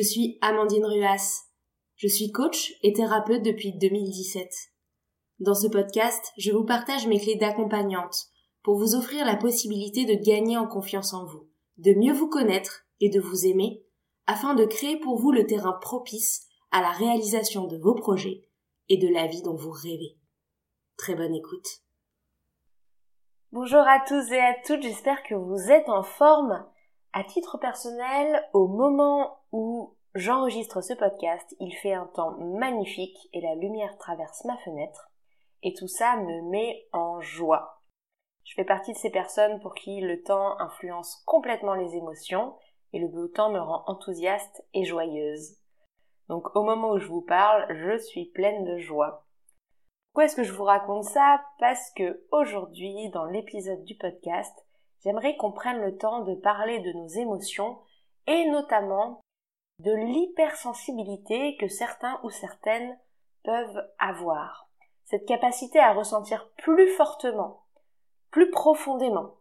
Je 0.00 0.04
suis 0.06 0.38
Amandine 0.40 0.86
Ruas. 0.86 1.42
Je 1.96 2.08
suis 2.08 2.32
coach 2.32 2.72
et 2.82 2.94
thérapeute 2.94 3.42
depuis 3.42 3.74
2017. 3.74 4.50
Dans 5.40 5.54
ce 5.54 5.66
podcast, 5.66 6.32
je 6.38 6.52
vous 6.52 6.64
partage 6.64 7.06
mes 7.06 7.20
clés 7.20 7.36
d'accompagnante 7.36 8.28
pour 8.62 8.78
vous 8.78 8.94
offrir 8.94 9.26
la 9.26 9.36
possibilité 9.36 10.06
de 10.06 10.14
gagner 10.14 10.56
en 10.56 10.66
confiance 10.66 11.12
en 11.12 11.26
vous, 11.26 11.50
de 11.76 11.92
mieux 11.92 12.14
vous 12.14 12.30
connaître 12.30 12.86
et 13.00 13.10
de 13.10 13.20
vous 13.20 13.44
aimer, 13.44 13.84
afin 14.26 14.54
de 14.54 14.64
créer 14.64 14.96
pour 14.96 15.18
vous 15.18 15.32
le 15.32 15.44
terrain 15.44 15.74
propice 15.82 16.46
à 16.70 16.80
la 16.80 16.92
réalisation 16.92 17.66
de 17.66 17.76
vos 17.76 17.94
projets 17.94 18.48
et 18.88 18.96
de 18.96 19.08
la 19.08 19.26
vie 19.26 19.42
dont 19.42 19.54
vous 19.54 19.70
rêvez. 19.70 20.16
Très 20.96 21.14
bonne 21.14 21.34
écoute. 21.34 21.82
Bonjour 23.52 23.82
à 23.86 24.00
tous 24.08 24.32
et 24.32 24.40
à 24.40 24.54
toutes, 24.64 24.80
j'espère 24.80 25.22
que 25.24 25.34
vous 25.34 25.70
êtes 25.70 25.90
en 25.90 26.02
forme. 26.02 26.64
À 27.12 27.24
titre 27.24 27.58
personnel, 27.58 28.48
au 28.52 28.68
moment 28.68 29.40
où 29.50 29.96
j'enregistre 30.14 30.80
ce 30.80 30.94
podcast, 30.94 31.56
il 31.58 31.74
fait 31.74 31.92
un 31.92 32.06
temps 32.06 32.36
magnifique 32.38 33.28
et 33.32 33.40
la 33.40 33.56
lumière 33.56 33.98
traverse 33.98 34.44
ma 34.44 34.56
fenêtre. 34.58 35.10
Et 35.64 35.74
tout 35.74 35.88
ça 35.88 36.16
me 36.16 36.42
met 36.50 36.86
en 36.92 37.20
joie. 37.20 37.82
Je 38.44 38.54
fais 38.54 38.64
partie 38.64 38.92
de 38.92 38.98
ces 38.98 39.10
personnes 39.10 39.58
pour 39.58 39.74
qui 39.74 40.00
le 40.00 40.22
temps 40.22 40.58
influence 40.60 41.20
complètement 41.26 41.74
les 41.74 41.96
émotions 41.96 42.54
et 42.92 43.00
le 43.00 43.08
beau 43.08 43.26
temps 43.26 43.50
me 43.50 43.60
rend 43.60 43.82
enthousiaste 43.88 44.64
et 44.72 44.84
joyeuse. 44.84 45.56
Donc 46.28 46.54
au 46.54 46.62
moment 46.62 46.92
où 46.92 46.98
je 46.98 47.08
vous 47.08 47.22
parle, 47.22 47.66
je 47.74 47.98
suis 47.98 48.26
pleine 48.26 48.64
de 48.64 48.78
joie. 48.78 49.26
Pourquoi 50.12 50.26
est-ce 50.26 50.36
que 50.36 50.44
je 50.44 50.52
vous 50.52 50.64
raconte 50.64 51.04
ça? 51.04 51.40
Parce 51.58 51.90
que 51.96 52.24
aujourd'hui, 52.30 53.10
dans 53.10 53.24
l'épisode 53.24 53.82
du 53.82 53.96
podcast, 53.96 54.64
j'aimerais 55.02 55.36
qu'on 55.36 55.52
prenne 55.52 55.80
le 55.80 55.96
temps 55.96 56.20
de 56.20 56.34
parler 56.34 56.80
de 56.80 56.92
nos 56.92 57.08
émotions 57.08 57.78
et 58.26 58.48
notamment 58.50 59.20
de 59.80 59.92
l'hypersensibilité 59.92 61.56
que 61.56 61.68
certains 61.68 62.20
ou 62.22 62.30
certaines 62.30 62.98
peuvent 63.44 63.88
avoir. 63.98 64.68
Cette 65.04 65.26
capacité 65.26 65.78
à 65.78 65.92
ressentir 65.92 66.50
plus 66.58 66.88
fortement, 66.90 67.62
plus 68.30 68.50
profondément 68.50 69.34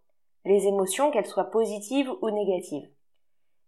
les 0.46 0.68
émotions, 0.68 1.12
qu'elles 1.12 1.26
soient 1.26 1.52
positives 1.52 2.12
ou 2.22 2.30
négatives. 2.30 2.90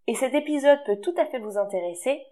Et 0.06 0.14
cet 0.14 0.34
épisode 0.34 0.82
peut 0.84 1.00
tout 1.00 1.14
à 1.16 1.26
fait 1.26 1.38
vous 1.38 1.58
intéresser, 1.58 2.24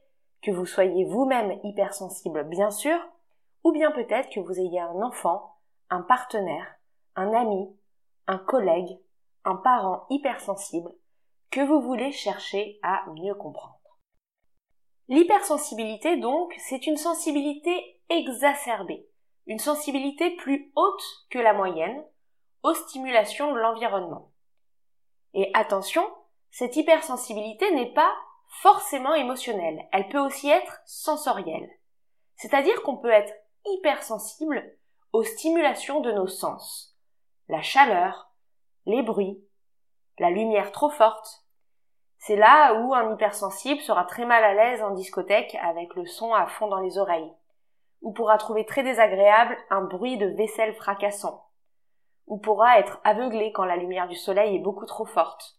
que 0.42 0.50
vous 0.50 0.66
soyez 0.66 1.04
vous-même 1.04 1.60
hypersensible 1.62 2.44
bien 2.44 2.70
sûr, 2.70 2.98
ou 3.62 3.72
bien 3.72 3.90
peut-être 3.92 4.30
que 4.30 4.40
vous 4.40 4.58
ayez 4.58 4.80
un 4.80 5.02
enfant, 5.02 5.54
un 5.90 6.00
partenaire, 6.00 6.66
un 7.14 7.32
ami, 7.32 7.68
un 8.26 8.38
collègue, 8.38 8.98
un 9.44 9.56
parent 9.56 10.06
hypersensible 10.10 10.90
que 11.50 11.60
vous 11.60 11.80
voulez 11.80 12.12
chercher 12.12 12.78
à 12.82 13.04
mieux 13.10 13.34
comprendre. 13.34 13.78
L'hypersensibilité, 15.08 16.16
donc, 16.18 16.54
c'est 16.58 16.86
une 16.86 16.96
sensibilité 16.96 18.00
exacerbée, 18.08 19.08
une 19.46 19.58
sensibilité 19.58 20.30
plus 20.36 20.70
haute 20.76 21.04
que 21.30 21.38
la 21.38 21.52
moyenne 21.52 22.04
aux 22.62 22.74
stimulations 22.74 23.52
de 23.52 23.58
l'environnement. 23.58 24.30
Et 25.34 25.50
attention, 25.54 26.06
cette 26.50 26.76
hypersensibilité 26.76 27.72
n'est 27.72 27.92
pas 27.92 28.12
forcément 28.62 29.14
émotionnelle, 29.14 29.88
elle 29.92 30.08
peut 30.08 30.18
aussi 30.18 30.48
être 30.48 30.80
sensorielle. 30.84 31.70
C'est-à-dire 32.36 32.82
qu'on 32.82 32.96
peut 32.96 33.10
être 33.10 33.32
hypersensible 33.66 34.76
aux 35.12 35.24
stimulations 35.24 36.00
de 36.00 36.12
nos 36.12 36.26
sens. 36.26 36.96
La 37.48 37.62
chaleur, 37.62 38.29
les 38.86 39.02
bruits, 39.02 39.42
la 40.18 40.30
lumière 40.30 40.72
trop 40.72 40.90
forte. 40.90 41.44
C'est 42.18 42.36
là 42.36 42.74
où 42.74 42.94
un 42.94 43.14
hypersensible 43.14 43.80
sera 43.80 44.04
très 44.04 44.26
mal 44.26 44.44
à 44.44 44.54
l'aise 44.54 44.82
en 44.82 44.90
discothèque 44.90 45.56
avec 45.62 45.94
le 45.94 46.06
son 46.06 46.34
à 46.34 46.46
fond 46.46 46.68
dans 46.68 46.80
les 46.80 46.98
oreilles, 46.98 47.32
ou 48.02 48.12
pourra 48.12 48.38
trouver 48.38 48.66
très 48.66 48.82
désagréable 48.82 49.56
un 49.70 49.82
bruit 49.82 50.18
de 50.18 50.26
vaisselle 50.26 50.74
fracassant, 50.74 51.46
ou 52.26 52.38
pourra 52.38 52.78
être 52.78 53.00
aveuglé 53.04 53.52
quand 53.52 53.64
la 53.64 53.76
lumière 53.76 54.08
du 54.08 54.16
soleil 54.16 54.56
est 54.56 54.62
beaucoup 54.62 54.86
trop 54.86 55.06
forte, 55.06 55.56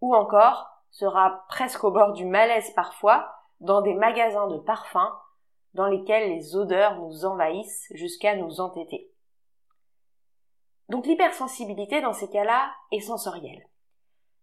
ou 0.00 0.14
encore 0.14 0.68
sera 0.90 1.44
presque 1.48 1.84
au 1.84 1.90
bord 1.90 2.12
du 2.12 2.24
malaise 2.24 2.72
parfois 2.74 3.30
dans 3.60 3.82
des 3.82 3.94
magasins 3.94 4.48
de 4.48 4.58
parfums 4.58 5.12
dans 5.74 5.86
lesquels 5.86 6.30
les 6.30 6.56
odeurs 6.56 6.96
nous 6.96 7.24
envahissent 7.24 7.88
jusqu'à 7.94 8.36
nous 8.36 8.60
entêter. 8.60 9.12
Donc 10.88 11.06
l'hypersensibilité 11.06 12.00
dans 12.00 12.12
ces 12.12 12.30
cas-là 12.30 12.72
est 12.92 13.00
sensorielle. 13.00 13.66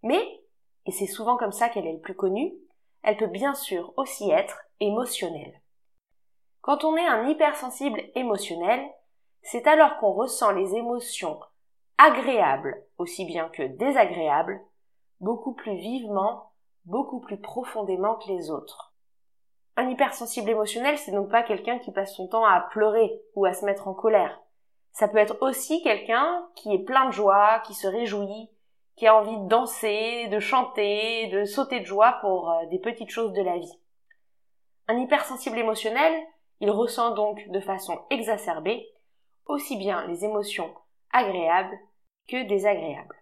Mais, 0.03 0.41
et 0.85 0.91
c'est 0.91 1.07
souvent 1.07 1.37
comme 1.37 1.51
ça 1.51 1.69
qu'elle 1.69 1.87
est 1.87 1.93
le 1.93 1.99
plus 1.99 2.15
connue, 2.15 2.53
elle 3.01 3.17
peut 3.17 3.27
bien 3.27 3.53
sûr 3.55 3.93
aussi 3.97 4.29
être 4.29 4.61
émotionnelle. 4.79 5.61
Quand 6.61 6.83
on 6.83 6.95
est 6.95 7.05
un 7.05 7.27
hypersensible 7.27 8.01
émotionnel, 8.15 8.83
c'est 9.41 9.67
alors 9.67 9.97
qu'on 9.97 10.11
ressent 10.11 10.51
les 10.51 10.75
émotions 10.75 11.39
agréables 11.97 12.83
aussi 12.97 13.25
bien 13.25 13.49
que 13.49 13.63
désagréables, 13.63 14.59
beaucoup 15.19 15.53
plus 15.53 15.75
vivement, 15.75 16.51
beaucoup 16.85 17.19
plus 17.19 17.39
profondément 17.39 18.15
que 18.15 18.27
les 18.29 18.49
autres. 18.49 18.93
Un 19.77 19.89
hypersensible 19.89 20.49
émotionnel, 20.49 20.97
c'est 20.97 21.11
donc 21.11 21.29
pas 21.29 21.43
quelqu'un 21.43 21.79
qui 21.79 21.91
passe 21.91 22.15
son 22.15 22.27
temps 22.27 22.45
à 22.45 22.61
pleurer 22.71 23.21
ou 23.35 23.45
à 23.45 23.53
se 23.53 23.65
mettre 23.65 23.87
en 23.87 23.93
colère. 23.93 24.41
Ça 24.95 25.09
peut 25.09 25.17
être 25.17 25.37
aussi 25.41 25.83
quelqu'un 25.83 26.47
qui 26.55 26.73
est 26.73 26.79
plein 26.79 27.07
de 27.07 27.11
joie, 27.11 27.59
qui 27.65 27.73
se 27.73 27.85
réjouit, 27.85 28.49
qui 28.95 29.07
a 29.07 29.15
envie 29.15 29.37
de 29.37 29.49
danser, 29.49 30.29
de 30.29 30.39
chanter, 30.39 31.27
de 31.27 31.43
sauter 31.43 31.81
de 31.81 31.85
joie 31.85 32.17
pour 32.21 32.49
euh, 32.49 32.65
des 32.67 32.79
petites 32.79 33.09
choses 33.09 33.33
de 33.33 33.41
la 33.41 33.57
vie. 33.57 33.77
Un 34.87 34.97
hypersensible 34.97 35.59
émotionnel, 35.59 36.13
il 36.61 36.71
ressent 36.71 37.13
donc 37.13 37.45
de 37.49 37.59
façon 37.59 38.05
exacerbée 38.09 38.89
aussi 39.47 39.75
bien 39.75 40.07
les 40.07 40.23
émotions 40.23 40.73
agréables 41.11 41.77
que 42.29 42.47
désagréables. 42.47 43.21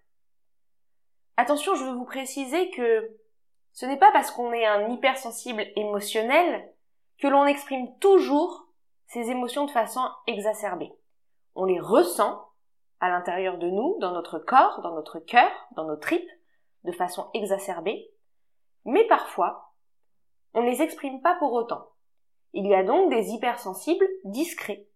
Attention, 1.36 1.74
je 1.74 1.86
veux 1.86 1.94
vous 1.94 2.04
préciser 2.04 2.70
que 2.70 3.16
ce 3.72 3.84
n'est 3.84 3.98
pas 3.98 4.12
parce 4.12 4.30
qu'on 4.30 4.52
est 4.52 4.64
un 4.64 4.88
hypersensible 4.90 5.66
émotionnel 5.74 6.72
que 7.18 7.26
l'on 7.26 7.46
exprime 7.46 7.98
toujours 7.98 8.68
ses 9.08 9.28
émotions 9.32 9.64
de 9.64 9.72
façon 9.72 10.08
exacerbée. 10.28 10.92
On 11.54 11.64
les 11.64 11.80
ressent 11.80 12.48
à 13.00 13.08
l'intérieur 13.08 13.58
de 13.58 13.68
nous, 13.68 13.96
dans 14.00 14.12
notre 14.12 14.38
corps, 14.38 14.80
dans 14.82 14.94
notre 14.94 15.18
cœur, 15.18 15.50
dans 15.72 15.84
nos 15.84 15.96
tripes, 15.96 16.30
de 16.84 16.92
façon 16.92 17.30
exacerbée, 17.34 18.10
mais 18.84 19.06
parfois, 19.06 19.72
on 20.52 20.62
ne 20.62 20.70
les 20.70 20.82
exprime 20.82 21.20
pas 21.20 21.36
pour 21.36 21.52
autant. 21.52 21.88
Il 22.52 22.66
y 22.66 22.74
a 22.74 22.84
donc 22.84 23.10
des 23.10 23.30
hypersensibles 23.30 24.06
discrets, 24.24 24.86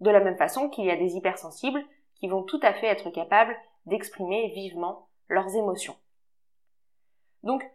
de 0.00 0.10
la 0.10 0.20
même 0.20 0.36
façon 0.36 0.68
qu'il 0.68 0.84
y 0.84 0.90
a 0.90 0.96
des 0.96 1.16
hypersensibles 1.16 1.84
qui 2.16 2.28
vont 2.28 2.42
tout 2.42 2.60
à 2.62 2.72
fait 2.72 2.86
être 2.86 3.10
capables 3.10 3.56
d'exprimer 3.86 4.52
vivement 4.54 5.08
leurs 5.28 5.56
émotions. 5.56 5.96
Donc, 7.42 7.68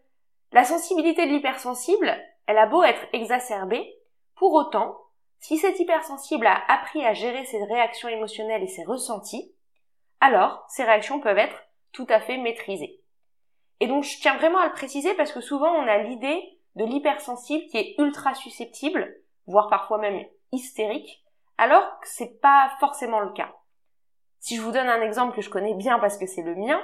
la 0.54 0.64
sensibilité 0.64 1.26
de 1.26 1.32
l'hypersensible, 1.32 2.16
elle 2.46 2.58
a 2.58 2.68
beau 2.68 2.84
être 2.84 3.06
exacerbée, 3.12 4.00
pour 4.36 4.54
autant, 4.54 4.98
si 5.40 5.58
cet 5.58 5.80
hypersensible 5.80 6.48
a 6.48 6.64
appris 6.68 7.06
à 7.06 7.14
gérer 7.14 7.46
ses 7.46 7.64
réactions 7.64 8.10
émotionnelles 8.10 8.64
et 8.64 8.68
ses 8.68 8.84
ressentis, 8.84 9.54
alors 10.20 10.66
ces 10.70 10.84
réactions 10.84 11.20
peuvent 11.20 11.38
être 11.38 11.64
tout 11.92 12.08
à 12.10 12.20
fait 12.20 12.38
maîtrisées. 12.38 13.02
Et 13.80 13.88
donc 13.88 14.04
je 14.04 14.20
tiens 14.20 14.38
vraiment 14.38 14.60
à 14.60 14.68
le 14.68 14.74
préciser 14.74 15.14
parce 15.14 15.32
que 15.32 15.42
souvent 15.42 15.72
on 15.72 15.88
a 15.88 15.98
l'idée 16.00 16.60
de 16.76 16.86
l'hypersensible 16.86 17.66
qui 17.68 17.78
est 17.78 17.96
ultra 18.00 18.34
susceptible, 18.34 19.16
voire 19.46 19.70
parfois 19.70 19.98
même 19.98 20.26
hystérique, 20.52 21.24
alors 21.58 22.00
que 22.00 22.08
c'est 22.08 22.40
pas 22.40 22.72
forcément 22.80 23.20
le 23.20 23.32
cas. 23.32 23.54
Si 24.40 24.56
je 24.56 24.62
vous 24.62 24.72
donne 24.72 24.90
un 24.90 25.02
exemple 25.02 25.36
que 25.36 25.42
je 25.42 25.50
connais 25.50 25.74
bien 25.74 26.00
parce 26.00 26.18
que 26.18 26.28
c'est 26.28 26.44
le 26.44 26.56
mien, 26.56 26.82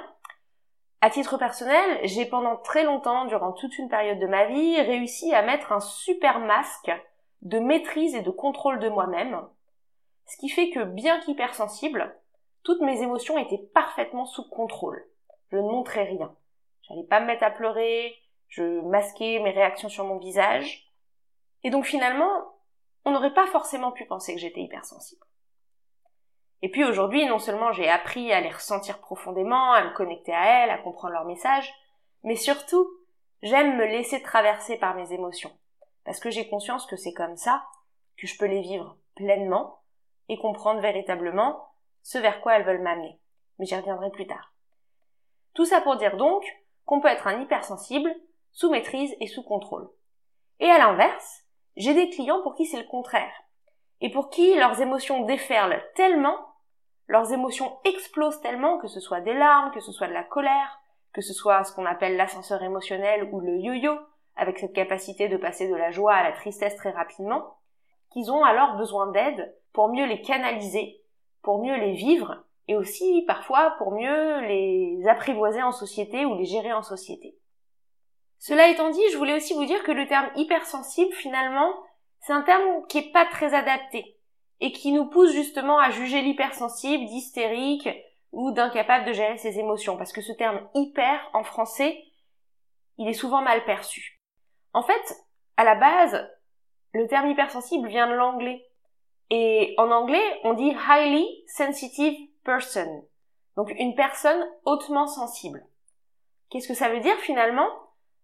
à 1.00 1.10
titre 1.10 1.36
personnel, 1.36 2.00
j'ai 2.04 2.24
pendant 2.24 2.56
très 2.56 2.82
longtemps, 2.82 3.26
durant 3.26 3.52
toute 3.52 3.78
une 3.78 3.88
période 3.88 4.18
de 4.18 4.26
ma 4.26 4.46
vie, 4.46 4.80
réussi 4.80 5.34
à 5.34 5.42
mettre 5.42 5.72
un 5.72 5.80
super 5.80 6.38
masque 6.40 6.90
de 7.44 7.58
maîtrise 7.58 8.14
et 8.14 8.22
de 8.22 8.30
contrôle 8.30 8.80
de 8.80 8.88
moi-même, 8.88 9.40
ce 10.26 10.36
qui 10.38 10.48
fait 10.48 10.70
que 10.70 10.82
bien 10.82 11.20
qu'hypersensible, 11.20 12.18
toutes 12.62 12.80
mes 12.80 13.02
émotions 13.02 13.38
étaient 13.38 13.66
parfaitement 13.74 14.24
sous 14.24 14.48
contrôle. 14.48 15.06
Je 15.50 15.56
ne 15.56 15.62
montrais 15.62 16.04
rien. 16.04 16.34
J'allais 16.82 17.04
pas 17.04 17.20
me 17.20 17.26
mettre 17.26 17.44
à 17.44 17.50
pleurer, 17.50 18.16
je 18.48 18.80
masquais 18.80 19.38
mes 19.40 19.50
réactions 19.50 19.88
sur 19.88 20.04
mon 20.04 20.18
visage. 20.18 20.90
Et 21.62 21.70
donc 21.70 21.84
finalement, 21.84 22.54
on 23.04 23.10
n'aurait 23.10 23.34
pas 23.34 23.46
forcément 23.46 23.92
pu 23.92 24.06
penser 24.06 24.34
que 24.34 24.40
j'étais 24.40 24.62
hypersensible. 24.62 25.24
Et 26.62 26.70
puis 26.70 26.84
aujourd'hui, 26.84 27.26
non 27.26 27.38
seulement 27.38 27.72
j'ai 27.72 27.88
appris 27.88 28.32
à 28.32 28.40
les 28.40 28.50
ressentir 28.50 28.98
profondément, 28.98 29.72
à 29.72 29.84
me 29.84 29.92
connecter 29.92 30.32
à 30.32 30.64
elles, 30.64 30.70
à 30.70 30.78
comprendre 30.78 31.12
leurs 31.12 31.26
messages, 31.26 31.70
mais 32.22 32.36
surtout, 32.36 32.88
j'aime 33.42 33.76
me 33.76 33.84
laisser 33.84 34.22
traverser 34.22 34.78
par 34.78 34.94
mes 34.94 35.12
émotions. 35.12 35.52
Parce 36.04 36.20
que 36.20 36.30
j'ai 36.30 36.48
conscience 36.48 36.86
que 36.86 36.96
c'est 36.96 37.12
comme 37.12 37.36
ça 37.36 37.64
que 38.16 38.26
je 38.26 38.36
peux 38.38 38.46
les 38.46 38.60
vivre 38.60 38.96
pleinement 39.14 39.80
et 40.28 40.38
comprendre 40.38 40.80
véritablement 40.80 41.68
ce 42.02 42.18
vers 42.18 42.40
quoi 42.40 42.56
elles 42.56 42.64
veulent 42.64 42.82
m'amener. 42.82 43.18
Mais 43.58 43.66
j'y 43.66 43.76
reviendrai 43.76 44.10
plus 44.10 44.26
tard. 44.26 44.52
Tout 45.54 45.64
ça 45.64 45.80
pour 45.80 45.96
dire 45.96 46.16
donc 46.16 46.44
qu'on 46.84 47.00
peut 47.00 47.08
être 47.08 47.26
un 47.26 47.40
hypersensible 47.40 48.14
sous 48.52 48.70
maîtrise 48.70 49.14
et 49.20 49.26
sous 49.26 49.42
contrôle. 49.42 49.88
Et 50.60 50.70
à 50.70 50.78
l'inverse, 50.78 51.44
j'ai 51.76 51.94
des 51.94 52.10
clients 52.10 52.42
pour 52.42 52.54
qui 52.54 52.66
c'est 52.66 52.80
le 52.80 52.88
contraire. 52.88 53.32
Et 54.00 54.10
pour 54.10 54.30
qui 54.30 54.54
leurs 54.54 54.80
émotions 54.80 55.24
déferlent 55.24 55.82
tellement, 55.94 56.36
leurs 57.06 57.32
émotions 57.32 57.78
explosent 57.84 58.40
tellement, 58.40 58.78
que 58.78 58.88
ce 58.88 59.00
soit 59.00 59.20
des 59.20 59.34
larmes, 59.34 59.72
que 59.72 59.80
ce 59.80 59.92
soit 59.92 60.08
de 60.08 60.12
la 60.12 60.24
colère, 60.24 60.80
que 61.12 61.20
ce 61.20 61.32
soit 61.32 61.64
ce 61.64 61.72
qu'on 61.74 61.86
appelle 61.86 62.16
l'ascenseur 62.16 62.62
émotionnel 62.62 63.28
ou 63.32 63.40
le 63.40 63.58
yo-yo, 63.58 63.98
avec 64.36 64.58
cette 64.58 64.72
capacité 64.72 65.28
de 65.28 65.36
passer 65.36 65.68
de 65.68 65.74
la 65.74 65.90
joie 65.90 66.14
à 66.14 66.22
la 66.22 66.32
tristesse 66.32 66.76
très 66.76 66.90
rapidement, 66.90 67.58
qu'ils 68.10 68.30
ont 68.30 68.44
alors 68.44 68.76
besoin 68.76 69.10
d'aide 69.10 69.54
pour 69.72 69.88
mieux 69.88 70.06
les 70.06 70.22
canaliser, 70.22 71.02
pour 71.42 71.62
mieux 71.62 71.76
les 71.76 71.92
vivre, 71.92 72.44
et 72.68 72.76
aussi 72.76 73.24
parfois 73.26 73.74
pour 73.78 73.92
mieux 73.92 74.40
les 74.46 75.06
apprivoiser 75.06 75.62
en 75.62 75.72
société 75.72 76.24
ou 76.24 76.34
les 76.34 76.44
gérer 76.44 76.72
en 76.72 76.82
société. 76.82 77.36
Cela 78.38 78.68
étant 78.68 78.90
dit, 78.90 79.02
je 79.12 79.16
voulais 79.16 79.36
aussi 79.36 79.54
vous 79.54 79.64
dire 79.64 79.82
que 79.84 79.92
le 79.92 80.06
terme 80.06 80.30
hypersensible, 80.36 81.12
finalement, 81.14 81.72
c'est 82.20 82.32
un 82.32 82.42
terme 82.42 82.86
qui 82.88 82.98
est 82.98 83.12
pas 83.12 83.26
très 83.26 83.54
adapté 83.54 84.18
et 84.60 84.72
qui 84.72 84.92
nous 84.92 85.06
pousse 85.06 85.32
justement 85.32 85.78
à 85.78 85.90
juger 85.90 86.22
l'hypersensible 86.22 87.06
d'hystérique 87.06 87.88
ou 88.32 88.50
d'incapable 88.50 89.06
de 89.06 89.12
gérer 89.12 89.38
ses 89.38 89.58
émotions 89.58 89.96
parce 89.96 90.12
que 90.12 90.20
ce 90.20 90.32
terme 90.32 90.66
hyper 90.74 91.28
en 91.32 91.44
français, 91.44 92.02
il 92.98 93.08
est 93.08 93.14
souvent 93.14 93.42
mal 93.42 93.64
perçu. 93.64 94.13
En 94.74 94.82
fait, 94.82 95.16
à 95.56 95.64
la 95.64 95.76
base, 95.76 96.28
le 96.92 97.06
terme 97.06 97.30
hypersensible 97.30 97.88
vient 97.88 98.08
de 98.08 98.14
l'anglais. 98.14 98.68
Et 99.30 99.74
en 99.78 99.90
anglais, 99.90 100.40
on 100.42 100.54
dit 100.54 100.76
highly 100.88 101.26
sensitive 101.46 102.28
person. 102.44 103.08
Donc 103.56 103.72
une 103.78 103.94
personne 103.94 104.44
hautement 104.64 105.06
sensible. 105.06 105.64
Qu'est-ce 106.50 106.68
que 106.68 106.74
ça 106.74 106.88
veut 106.88 107.00
dire 107.00 107.16
finalement? 107.18 107.68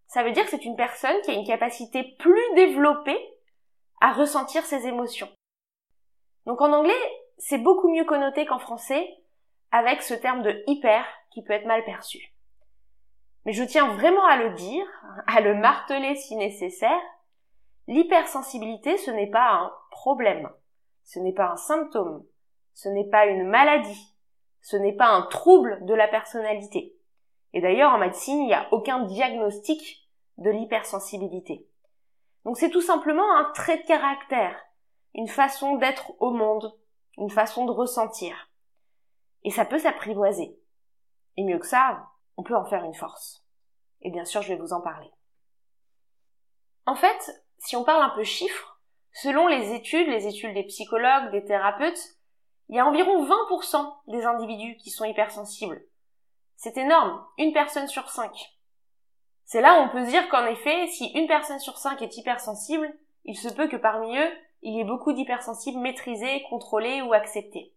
Ça 0.08 0.24
veut 0.24 0.32
dire 0.32 0.44
que 0.44 0.50
c'est 0.50 0.64
une 0.64 0.76
personne 0.76 1.20
qui 1.22 1.30
a 1.30 1.34
une 1.34 1.46
capacité 1.46 2.16
plus 2.18 2.54
développée 2.56 3.18
à 4.00 4.12
ressentir 4.12 4.64
ses 4.64 4.86
émotions. 4.86 5.28
Donc 6.46 6.60
en 6.60 6.72
anglais, 6.72 6.92
c'est 7.38 7.58
beaucoup 7.58 7.88
mieux 7.88 8.04
connoté 8.04 8.44
qu'en 8.44 8.58
français, 8.58 9.08
avec 9.70 10.02
ce 10.02 10.14
terme 10.14 10.42
de 10.42 10.64
hyper 10.66 11.06
qui 11.30 11.42
peut 11.42 11.52
être 11.52 11.66
mal 11.66 11.84
perçu. 11.84 12.34
Mais 13.44 13.52
je 13.52 13.64
tiens 13.64 13.94
vraiment 13.94 14.24
à 14.26 14.36
le 14.36 14.50
dire, 14.50 14.86
à 15.26 15.40
le 15.40 15.54
marteler 15.54 16.14
si 16.16 16.36
nécessaire, 16.36 17.00
l'hypersensibilité 17.86 18.96
ce 18.98 19.10
n'est 19.10 19.30
pas 19.30 19.52
un 19.52 19.72
problème, 19.90 20.50
ce 21.04 21.18
n'est 21.18 21.32
pas 21.32 21.50
un 21.50 21.56
symptôme, 21.56 22.24
ce 22.74 22.88
n'est 22.88 23.08
pas 23.08 23.26
une 23.26 23.48
maladie, 23.48 24.14
ce 24.60 24.76
n'est 24.76 24.96
pas 24.96 25.08
un 25.08 25.22
trouble 25.22 25.84
de 25.86 25.94
la 25.94 26.08
personnalité. 26.08 26.96
Et 27.52 27.60
d'ailleurs 27.60 27.92
en 27.92 27.98
médecine, 27.98 28.40
il 28.42 28.46
n'y 28.46 28.54
a 28.54 28.68
aucun 28.72 29.00
diagnostic 29.04 30.08
de 30.38 30.50
l'hypersensibilité. 30.50 31.66
Donc 32.44 32.56
c'est 32.56 32.70
tout 32.70 32.80
simplement 32.80 33.36
un 33.36 33.50
trait 33.52 33.78
de 33.78 33.86
caractère, 33.86 34.56
une 35.14 35.28
façon 35.28 35.76
d'être 35.76 36.12
au 36.20 36.30
monde, 36.30 36.74
une 37.18 37.30
façon 37.30 37.66
de 37.66 37.72
ressentir. 37.72 38.50
Et 39.42 39.50
ça 39.50 39.64
peut 39.64 39.78
s'apprivoiser. 39.78 40.58
Et 41.36 41.44
mieux 41.44 41.58
que 41.58 41.66
ça, 41.66 42.06
on 42.40 42.42
peut 42.42 42.56
en 42.56 42.64
faire 42.64 42.84
une 42.84 42.94
force. 42.94 43.44
Et 44.00 44.10
bien 44.10 44.24
sûr, 44.24 44.40
je 44.40 44.48
vais 44.48 44.58
vous 44.58 44.72
en 44.72 44.80
parler. 44.80 45.10
En 46.86 46.94
fait, 46.94 47.44
si 47.58 47.76
on 47.76 47.84
parle 47.84 48.02
un 48.02 48.14
peu 48.16 48.24
chiffres, 48.24 48.80
selon 49.12 49.46
les 49.46 49.74
études, 49.74 50.08
les 50.08 50.26
études 50.26 50.54
des 50.54 50.62
psychologues, 50.62 51.30
des 51.32 51.44
thérapeutes, 51.44 52.16
il 52.70 52.76
y 52.76 52.78
a 52.78 52.86
environ 52.86 53.26
20% 53.26 53.94
des 54.06 54.24
individus 54.24 54.78
qui 54.78 54.88
sont 54.88 55.04
hypersensibles. 55.04 55.84
C'est 56.56 56.78
énorme, 56.78 57.22
une 57.36 57.52
personne 57.52 57.88
sur 57.88 58.08
cinq. 58.08 58.32
C'est 59.44 59.60
là 59.60 59.78
où 59.78 59.82
on 59.82 59.90
peut 59.90 60.06
dire 60.06 60.26
qu'en 60.30 60.46
effet, 60.46 60.86
si 60.86 61.08
une 61.08 61.28
personne 61.28 61.60
sur 61.60 61.76
cinq 61.76 62.00
est 62.00 62.16
hypersensible, 62.16 62.90
il 63.24 63.36
se 63.36 63.52
peut 63.52 63.68
que 63.68 63.76
parmi 63.76 64.16
eux, 64.16 64.32
il 64.62 64.76
y 64.76 64.80
ait 64.80 64.84
beaucoup 64.84 65.12
d'hypersensibles 65.12 65.78
maîtrisés, 65.78 66.42
contrôlés 66.48 67.02
ou 67.02 67.12
acceptés. 67.12 67.74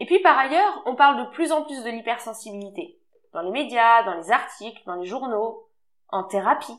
Et 0.00 0.06
puis 0.06 0.18
par 0.22 0.36
ailleurs, 0.36 0.82
on 0.86 0.96
parle 0.96 1.24
de 1.24 1.30
plus 1.30 1.52
en 1.52 1.62
plus 1.62 1.84
de 1.84 1.90
l'hypersensibilité. 1.90 2.98
Dans 3.32 3.42
les 3.42 3.50
médias, 3.50 4.02
dans 4.04 4.14
les 4.14 4.30
articles, 4.30 4.82
dans 4.86 4.94
les 4.94 5.06
journaux, 5.06 5.68
en 6.08 6.24
thérapie. 6.24 6.78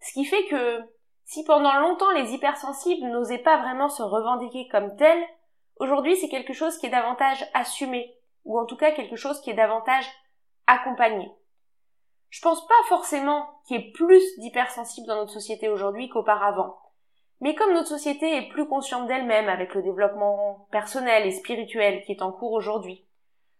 Ce 0.00 0.12
qui 0.12 0.24
fait 0.24 0.46
que 0.46 0.80
si 1.24 1.44
pendant 1.44 1.74
longtemps 1.78 2.10
les 2.12 2.32
hypersensibles 2.32 3.06
n'osaient 3.06 3.38
pas 3.38 3.58
vraiment 3.58 3.88
se 3.88 4.02
revendiquer 4.02 4.66
comme 4.68 4.96
tels, 4.96 5.24
aujourd'hui 5.76 6.16
c'est 6.16 6.28
quelque 6.28 6.52
chose 6.52 6.76
qui 6.78 6.86
est 6.86 6.90
davantage 6.90 7.44
assumé, 7.54 8.16
ou 8.44 8.58
en 8.58 8.66
tout 8.66 8.76
cas 8.76 8.92
quelque 8.92 9.16
chose 9.16 9.40
qui 9.40 9.50
est 9.50 9.54
davantage 9.54 10.06
accompagné. 10.66 11.30
Je 12.30 12.40
pense 12.40 12.66
pas 12.66 12.82
forcément 12.88 13.48
qu'il 13.64 13.76
y 13.76 13.80
ait 13.80 13.92
plus 13.92 14.38
d'hypersensibles 14.38 15.06
dans 15.06 15.16
notre 15.16 15.32
société 15.32 15.68
aujourd'hui 15.68 16.08
qu'auparavant. 16.08 16.78
Mais 17.40 17.54
comme 17.54 17.72
notre 17.72 17.88
société 17.88 18.36
est 18.36 18.48
plus 18.48 18.66
consciente 18.66 19.06
d'elle-même 19.06 19.48
avec 19.48 19.74
le 19.74 19.82
développement 19.82 20.68
personnel 20.70 21.26
et 21.26 21.32
spirituel 21.32 22.02
qui 22.02 22.12
est 22.12 22.22
en 22.22 22.32
cours 22.32 22.52
aujourd'hui, 22.52 23.04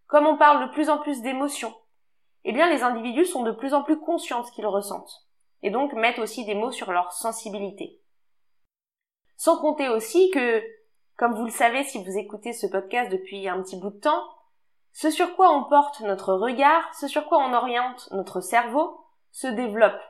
comme 0.07 0.27
on 0.27 0.37
parle 0.37 0.69
de 0.69 0.73
plus 0.73 0.91
en 0.91 0.99
plus 0.99 1.23
d'émotions, 1.23 1.75
eh 2.45 2.53
bien 2.53 2.71
les 2.71 2.83
individus 2.83 3.27
sont 3.27 3.43
de 3.43 3.53
plus 3.53 3.75
en 3.75 3.83
plus 3.83 3.99
conscients 3.99 4.41
de 4.41 4.47
ce 4.47 4.53
qu'ils 4.53 4.67
ressentent, 4.67 5.27
et 5.63 5.71
donc 5.71 5.93
mettent 5.93 6.19
aussi 6.19 6.45
des 6.45 6.55
mots 6.55 6.71
sur 6.71 6.93
leur 6.93 7.13
sensibilité. 7.13 8.01
Sans 9.37 9.59
compter 9.59 9.89
aussi 9.89 10.31
que, 10.31 10.63
comme 11.17 11.35
vous 11.35 11.45
le 11.45 11.51
savez 11.51 11.85
si 11.85 12.03
vous 12.03 12.19
écoutez 12.19 12.53
ce 12.53 12.67
podcast 12.67 13.11
depuis 13.11 13.49
un 13.49 13.63
petit 13.63 13.79
bout 13.79 13.91
de 13.91 14.01
temps, 14.01 14.25
ce 14.93 15.11
sur 15.11 15.37
quoi 15.37 15.51
on 15.51 15.65
porte 15.65 16.01
notre 16.01 16.35
regard, 16.35 16.95
ce 16.95 17.09
sur 17.09 17.27
quoi 17.27 17.39
on 17.39 17.55
oriente 17.55 18.09
notre 18.13 18.41
cerveau, 18.41 19.05
se 19.31 19.47
développe. 19.47 20.01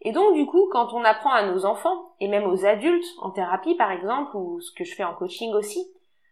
Et 0.00 0.12
donc 0.12 0.34
du 0.34 0.46
coup, 0.46 0.68
quand 0.70 0.92
on 0.92 1.04
apprend 1.04 1.30
à 1.30 1.46
nos 1.46 1.64
enfants, 1.64 2.14
et 2.20 2.28
même 2.28 2.46
aux 2.46 2.64
adultes, 2.64 3.06
en 3.20 3.30
thérapie 3.30 3.74
par 3.74 3.90
exemple, 3.90 4.36
ou 4.36 4.60
ce 4.60 4.72
que 4.72 4.84
je 4.84 4.94
fais 4.94 5.04
en 5.04 5.14
coaching 5.14 5.52
aussi, 5.54 5.86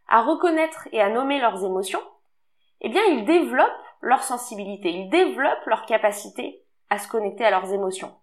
à 0.09 0.23
reconnaître 0.23 0.89
et 0.93 1.01
à 1.01 1.11
nommer 1.11 1.41
leurs 1.41 1.65
émotions, 1.65 2.03
eh 2.81 2.89
bien 2.89 3.03
ils 3.05 3.25
développent 3.25 3.71
leur 4.03 4.23
sensibilité, 4.23 4.91
ils 4.91 5.09
développent 5.09 5.67
leur 5.67 5.87
capacité 5.87 6.63
à 6.91 6.99
se 6.99 7.09
connecter 7.09 7.45
à 7.45 7.51
leurs 7.51 7.73
émotions. 7.73 8.15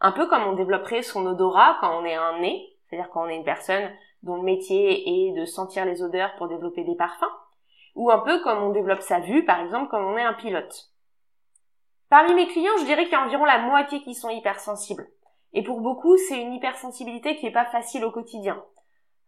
Un 0.00 0.12
peu 0.12 0.26
comme 0.26 0.42
on 0.42 0.54
développerait 0.54 1.02
son 1.02 1.24
odorat 1.26 1.76
quand 1.80 2.00
on 2.00 2.04
est 2.04 2.14
un 2.14 2.40
nez, 2.40 2.76
c'est-à-dire 2.86 3.10
quand 3.10 3.24
on 3.24 3.28
est 3.28 3.36
une 3.36 3.44
personne 3.44 3.90
dont 4.22 4.36
le 4.36 4.42
métier 4.42 5.28
est 5.28 5.32
de 5.32 5.44
sentir 5.44 5.84
les 5.84 6.02
odeurs 6.02 6.34
pour 6.36 6.48
développer 6.48 6.82
des 6.82 6.96
parfums, 6.96 7.24
ou 7.94 8.10
un 8.10 8.20
peu 8.20 8.40
comme 8.42 8.62
on 8.62 8.70
développe 8.70 9.02
sa 9.02 9.20
vue, 9.20 9.44
par 9.44 9.60
exemple, 9.60 9.90
comme 9.90 10.04
on 10.04 10.16
est 10.16 10.22
un 10.22 10.34
pilote. 10.34 10.90
Parmi 12.08 12.34
mes 12.34 12.46
clients, 12.46 12.76
je 12.78 12.84
dirais 12.84 13.04
qu'il 13.04 13.12
y 13.12 13.16
a 13.16 13.24
environ 13.24 13.44
la 13.44 13.58
moitié 13.58 14.02
qui 14.02 14.14
sont 14.14 14.30
hypersensibles. 14.30 15.08
Et 15.52 15.62
pour 15.62 15.80
beaucoup, 15.80 16.16
c'est 16.16 16.40
une 16.40 16.54
hypersensibilité 16.54 17.36
qui 17.36 17.46
n'est 17.46 17.52
pas 17.52 17.66
facile 17.66 18.04
au 18.04 18.10
quotidien. 18.10 18.62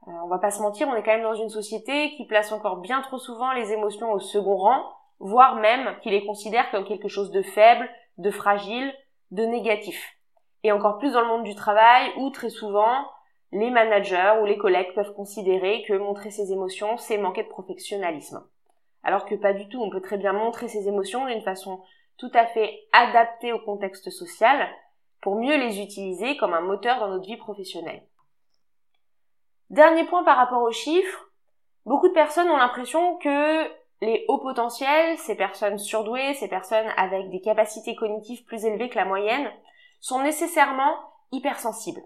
Euh, 0.09 0.13
on 0.25 0.29
va 0.29 0.39
pas 0.39 0.51
se 0.51 0.63
mentir, 0.63 0.89
on 0.89 0.95
est 0.95 1.03
quand 1.03 1.13
même 1.13 1.23
dans 1.23 1.35
une 1.35 1.51
société 1.51 2.15
qui 2.17 2.27
place 2.27 2.53
encore 2.53 2.79
bien 2.79 3.03
trop 3.03 3.19
souvent 3.19 3.53
les 3.53 3.73
émotions 3.73 4.13
au 4.13 4.19
second 4.19 4.57
rang, 4.57 4.83
voire 5.21 5.57
même 5.57 5.97
qui 6.03 6.11
les 6.11 6.27
considère 6.27 6.71
comme 6.71 6.85
quelque 6.85 7.09
chose 7.09 7.31
de 7.31 7.43
faible, 7.43 7.89
de 8.19 8.31
fragile, 8.31 8.93
de 9.31 9.45
négatif. 9.45 10.17
Et 10.65 10.73
encore 10.73 10.99
plus 10.99 11.13
dans 11.13 11.21
le 11.21 11.29
monde 11.29 11.45
du 11.45 11.55
travail 11.55 12.11
où 12.17 12.31
très 12.31 12.51
souvent 12.51 13.07
les 13.53 13.71
managers 13.71 14.35
ou 14.43 14.47
les 14.47 14.59
collègues 14.59 14.93
peuvent 14.95 15.15
considérer 15.15 15.85
que 15.87 15.95
montrer 15.95 16.31
ses 16.31 16.53
émotions, 16.53 16.97
c'est 16.97 17.19
manquer 17.19 17.45
de 17.45 17.49
professionnalisme 17.49 18.45
alors 19.03 19.27
que 19.27 19.35
pas 19.35 19.53
du 19.53 19.69
tout, 19.69 19.81
on 19.81 19.91
peut 19.91 20.01
très 20.01 20.19
bien 20.19 20.33
montrer 20.33 20.69
ses 20.69 20.89
émotions 20.89 21.27
d'une 21.27 21.43
façon 21.43 21.83
tout 22.19 22.31
à 22.35 22.47
fait 22.47 22.89
adaptée 22.93 23.53
au 23.53 23.59
contexte 23.61 24.11
social 24.11 24.69
pour 25.23 25.37
mieux 25.37 25.57
les 25.57 25.81
utiliser 25.81 26.37
comme 26.37 26.55
un 26.55 26.61
moteur 26.61 26.99
dans 27.01 27.09
notre 27.09 27.27
vie 27.27 27.37
professionnelle. 27.37 28.07
Dernier 29.71 30.05
point 30.05 30.25
par 30.25 30.37
rapport 30.37 30.63
aux 30.63 30.73
chiffres, 30.73 31.31
beaucoup 31.87 32.09
de 32.09 32.15
personnes 32.15 32.51
ont 32.51 32.57
l'impression 32.57 33.17
que 33.19 33.69
les 34.01 34.25
hauts 34.29 34.39
potentiels, 34.39 35.19
ces 35.19 35.35
personnes 35.35 35.79
surdouées, 35.79 36.35
ces 36.35 36.49
personnes 36.49 36.89
avec 36.97 37.31
des 37.31 37.41
capacités 37.41 37.95
cognitives 37.95 38.45
plus 38.45 38.65
élevées 38.65 38.89
que 38.89 38.99
la 38.99 39.05
moyenne, 39.05 39.51
sont 40.01 40.23
nécessairement 40.23 40.97
hypersensibles. 41.33 42.03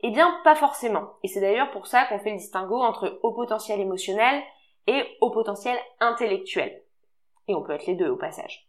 Eh 0.00 0.10
bien, 0.10 0.40
pas 0.44 0.54
forcément. 0.54 1.14
Et 1.22 1.28
c'est 1.28 1.40
d'ailleurs 1.40 1.70
pour 1.70 1.86
ça 1.86 2.04
qu'on 2.06 2.18
fait 2.18 2.30
le 2.30 2.36
distinguo 2.36 2.80
entre 2.80 3.20
haut 3.22 3.32
potentiel 3.32 3.80
émotionnel 3.80 4.42
et 4.86 5.04
au 5.20 5.30
potentiel 5.30 5.78
intellectuel. 6.00 6.82
Et 7.48 7.54
on 7.54 7.62
peut 7.62 7.72
être 7.72 7.86
les 7.86 7.94
deux 7.94 8.08
au 8.08 8.16
passage. 8.16 8.68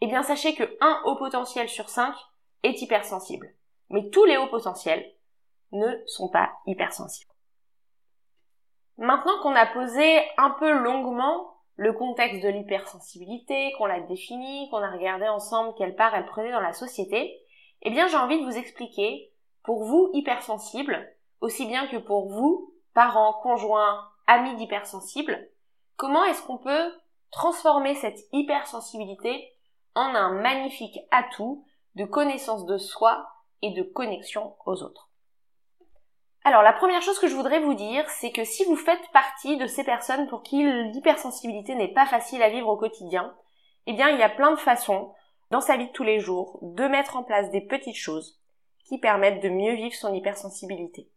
Eh 0.00 0.06
bien, 0.06 0.22
sachez 0.22 0.54
que 0.54 0.76
un 0.80 1.02
haut 1.04 1.16
potentiel 1.16 1.68
sur 1.68 1.88
5 1.88 2.14
est 2.62 2.80
hypersensible. 2.80 3.54
Mais 3.90 4.08
tous 4.10 4.24
les 4.24 4.36
hauts 4.36 4.48
potentiels 4.48 5.14
ne 5.72 6.02
sont 6.06 6.28
pas 6.28 6.50
hypersensibles. 6.66 7.27
Maintenant 8.98 9.40
qu'on 9.42 9.54
a 9.54 9.66
posé 9.66 10.22
un 10.36 10.50
peu 10.50 10.70
longuement 10.72 11.54
le 11.76 11.92
contexte 11.92 12.42
de 12.42 12.48
l'hypersensibilité, 12.48 13.72
qu'on 13.78 13.86
l'a 13.86 14.00
défini, 14.00 14.68
qu'on 14.70 14.82
a 14.82 14.90
regardé 14.90 15.28
ensemble 15.28 15.74
quelle 15.78 15.94
part 15.94 16.14
elle 16.16 16.26
prenait 16.26 16.50
dans 16.50 16.60
la 16.60 16.72
société, 16.72 17.40
eh 17.82 17.90
bien 17.90 18.08
j'ai 18.08 18.16
envie 18.16 18.40
de 18.40 18.44
vous 18.44 18.58
expliquer, 18.58 19.32
pour 19.62 19.84
vous 19.84 20.10
hypersensibles, 20.14 21.14
aussi 21.40 21.66
bien 21.66 21.86
que 21.86 21.98
pour 21.98 22.28
vous, 22.28 22.74
parents, 22.92 23.34
conjoints, 23.34 24.08
amis 24.26 24.56
d'hypersensibles, 24.56 25.48
comment 25.96 26.24
est-ce 26.24 26.42
qu'on 26.42 26.58
peut 26.58 26.92
transformer 27.30 27.94
cette 27.94 28.18
hypersensibilité 28.32 29.52
en 29.94 30.14
un 30.14 30.42
magnifique 30.42 30.98
atout 31.12 31.64
de 31.94 32.04
connaissance 32.04 32.66
de 32.66 32.78
soi 32.78 33.28
et 33.62 33.72
de 33.74 33.82
connexion 33.82 34.56
aux 34.66 34.82
autres. 34.82 35.07
Alors 36.44 36.62
la 36.62 36.72
première 36.72 37.02
chose 37.02 37.18
que 37.18 37.28
je 37.28 37.34
voudrais 37.34 37.60
vous 37.60 37.74
dire, 37.74 38.08
c'est 38.08 38.30
que 38.30 38.44
si 38.44 38.64
vous 38.64 38.76
faites 38.76 39.10
partie 39.12 39.56
de 39.56 39.66
ces 39.66 39.84
personnes 39.84 40.28
pour 40.28 40.42
qui 40.42 40.62
l'hypersensibilité 40.64 41.74
n'est 41.74 41.92
pas 41.92 42.06
facile 42.06 42.42
à 42.42 42.48
vivre 42.48 42.68
au 42.68 42.76
quotidien, 42.76 43.34
eh 43.86 43.92
bien 43.92 44.08
il 44.08 44.18
y 44.18 44.22
a 44.22 44.28
plein 44.28 44.52
de 44.52 44.58
façons 44.58 45.12
dans 45.50 45.60
sa 45.60 45.76
vie 45.76 45.88
de 45.88 45.92
tous 45.92 46.04
les 46.04 46.20
jours 46.20 46.58
de 46.62 46.86
mettre 46.86 47.16
en 47.16 47.22
place 47.22 47.50
des 47.50 47.60
petites 47.60 47.96
choses 47.96 48.38
qui 48.84 48.98
permettent 48.98 49.42
de 49.42 49.48
mieux 49.48 49.74
vivre 49.74 49.94
son 49.94 50.14
hypersensibilité. 50.14 51.08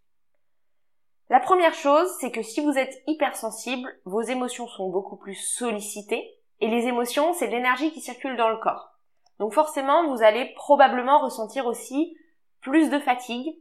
La 1.29 1.39
première 1.39 1.73
chose, 1.73 2.09
c'est 2.19 2.31
que 2.31 2.41
si 2.41 2.59
vous 2.59 2.77
êtes 2.77 3.01
hypersensible, 3.07 3.89
vos 4.03 4.21
émotions 4.21 4.67
sont 4.67 4.89
beaucoup 4.89 5.15
plus 5.15 5.35
sollicitées 5.35 6.37
et 6.59 6.67
les 6.67 6.87
émotions, 6.87 7.33
c'est 7.33 7.47
l'énergie 7.47 7.91
qui 7.91 8.01
circule 8.01 8.35
dans 8.35 8.49
le 8.49 8.57
corps. 8.57 8.91
Donc 9.39 9.53
forcément, 9.53 10.09
vous 10.09 10.21
allez 10.21 10.53
probablement 10.55 11.19
ressentir 11.19 11.65
aussi 11.67 12.17
plus 12.59 12.89
de 12.89 12.99
fatigue, 12.99 13.55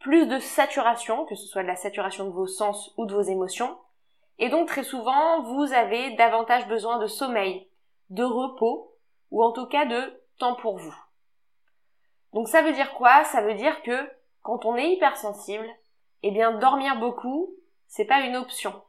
plus 0.00 0.26
de 0.26 0.38
saturation, 0.38 1.26
que 1.26 1.34
ce 1.34 1.46
soit 1.46 1.62
de 1.62 1.68
la 1.68 1.76
saturation 1.76 2.24
de 2.24 2.32
vos 2.32 2.46
sens 2.46 2.92
ou 2.96 3.06
de 3.06 3.14
vos 3.14 3.22
émotions. 3.22 3.78
Et 4.38 4.48
donc 4.48 4.66
très 4.66 4.82
souvent, 4.82 5.42
vous 5.42 5.72
avez 5.72 6.16
davantage 6.16 6.66
besoin 6.66 6.98
de 6.98 7.06
sommeil, 7.06 7.68
de 8.08 8.24
repos, 8.24 8.96
ou 9.30 9.44
en 9.44 9.52
tout 9.52 9.66
cas 9.66 9.84
de 9.84 10.22
temps 10.38 10.56
pour 10.56 10.78
vous. 10.78 10.94
Donc 12.32 12.48
ça 12.48 12.62
veut 12.62 12.72
dire 12.72 12.94
quoi? 12.94 13.24
Ça 13.24 13.42
veut 13.42 13.54
dire 13.54 13.82
que 13.82 14.10
quand 14.42 14.64
on 14.64 14.76
est 14.76 14.90
hypersensible, 14.90 15.68
eh 16.22 16.30
bien 16.30 16.52
dormir 16.52 16.98
beaucoup, 16.98 17.50
c'est 17.86 18.06
pas 18.06 18.20
une 18.20 18.36
option. 18.36 18.82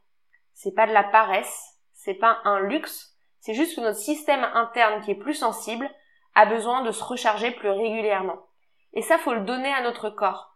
C'est 0.54 0.72
pas 0.72 0.86
de 0.86 0.92
la 0.92 1.04
paresse, 1.04 1.78
c'est 1.92 2.14
pas 2.14 2.38
un 2.44 2.60
luxe, 2.60 3.14
c'est 3.40 3.54
juste 3.54 3.76
que 3.76 3.80
notre 3.80 3.98
système 3.98 4.44
interne 4.54 5.02
qui 5.02 5.10
est 5.10 5.16
plus 5.16 5.34
sensible 5.34 5.90
a 6.34 6.46
besoin 6.46 6.82
de 6.82 6.90
se 6.90 7.04
recharger 7.04 7.50
plus 7.50 7.70
régulièrement. 7.70 8.46
Et 8.94 9.02
ça 9.02 9.18
faut 9.18 9.34
le 9.34 9.40
donner 9.40 9.72
à 9.72 9.82
notre 9.82 10.08
corps. 10.08 10.51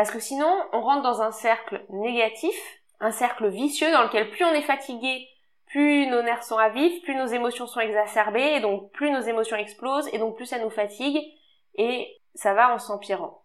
Parce 0.00 0.12
que 0.12 0.18
sinon, 0.18 0.50
on 0.72 0.80
rentre 0.80 1.02
dans 1.02 1.20
un 1.20 1.30
cercle 1.30 1.84
négatif, 1.90 2.56
un 3.00 3.10
cercle 3.10 3.50
vicieux 3.50 3.92
dans 3.92 4.04
lequel 4.04 4.30
plus 4.30 4.46
on 4.46 4.54
est 4.54 4.62
fatigué, 4.62 5.28
plus 5.66 6.06
nos 6.06 6.22
nerfs 6.22 6.44
sont 6.44 6.56
à 6.56 6.70
vif, 6.70 7.02
plus 7.02 7.14
nos 7.14 7.26
émotions 7.26 7.66
sont 7.66 7.80
exacerbées, 7.80 8.54
et 8.54 8.60
donc 8.60 8.90
plus 8.92 9.10
nos 9.10 9.20
émotions 9.20 9.58
explosent, 9.58 10.08
et 10.14 10.18
donc 10.18 10.36
plus 10.36 10.46
ça 10.46 10.58
nous 10.58 10.70
fatigue, 10.70 11.22
et 11.74 12.18
ça 12.34 12.54
va 12.54 12.72
en 12.72 12.78
s'empirant. 12.78 13.42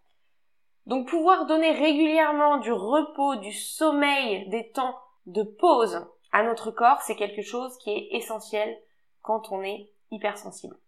Donc 0.86 1.08
pouvoir 1.08 1.44
donner 1.44 1.72
régulièrement 1.72 2.56
du 2.56 2.72
repos, 2.72 3.36
du 3.36 3.52
sommeil, 3.52 4.48
des 4.48 4.70
temps 4.70 4.98
de 5.26 5.42
pause 5.42 6.06
à 6.32 6.42
notre 6.42 6.70
corps, 6.70 7.02
c'est 7.02 7.16
quelque 7.16 7.42
chose 7.42 7.76
qui 7.82 7.90
est 7.90 8.08
essentiel 8.12 8.80
quand 9.20 9.52
on 9.52 9.60
est 9.62 9.90
hypersensible. 10.10 10.78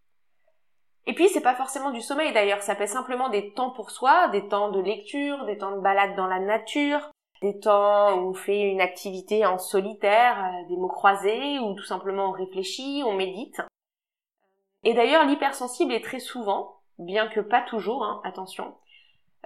Et 1.09 1.15
puis 1.15 1.31
c'est 1.31 1.41
pas 1.41 1.55
forcément 1.55 1.91
du 1.91 2.03
sommeil 2.03 2.35
d'ailleurs, 2.35 2.61
ça 2.61 2.75
peut 2.75 2.83
être 2.83 2.91
simplement 2.91 3.31
des 3.31 3.55
temps 3.55 3.71
pour 3.71 3.91
soi, 3.91 4.29
des 4.29 4.47
temps 4.47 4.71
de 4.71 4.79
lecture, 4.79 5.47
des 5.47 5.57
temps 5.57 5.75
de 5.75 5.81
balade 5.81 6.15
dans 6.17 6.27
la 6.27 6.39
nature, 6.39 7.11
des 7.41 7.59
temps 7.59 8.15
où 8.15 8.29
on 8.29 8.35
fait 8.35 8.61
une 8.61 8.83
activité 8.83 9.47
en 9.47 9.57
solitaire, 9.57 10.39
euh, 10.39 10.69
des 10.69 10.77
mots 10.77 10.89
croisés, 10.89 11.59
ou 11.61 11.73
tout 11.73 11.85
simplement 11.85 12.29
on 12.29 12.33
réfléchit, 12.33 13.03
on 13.07 13.15
médite. 13.15 13.63
Et 14.85 14.93
d'ailleurs 14.93 15.25
l'hypersensible 15.25 15.95
est 15.95 16.05
très 16.05 16.21
souvent, 16.21 16.77
bien 16.99 17.27
que 17.29 17.41
pas 17.41 17.63
toujours, 17.63 18.05
hein, 18.05 18.21
attention, 18.25 18.77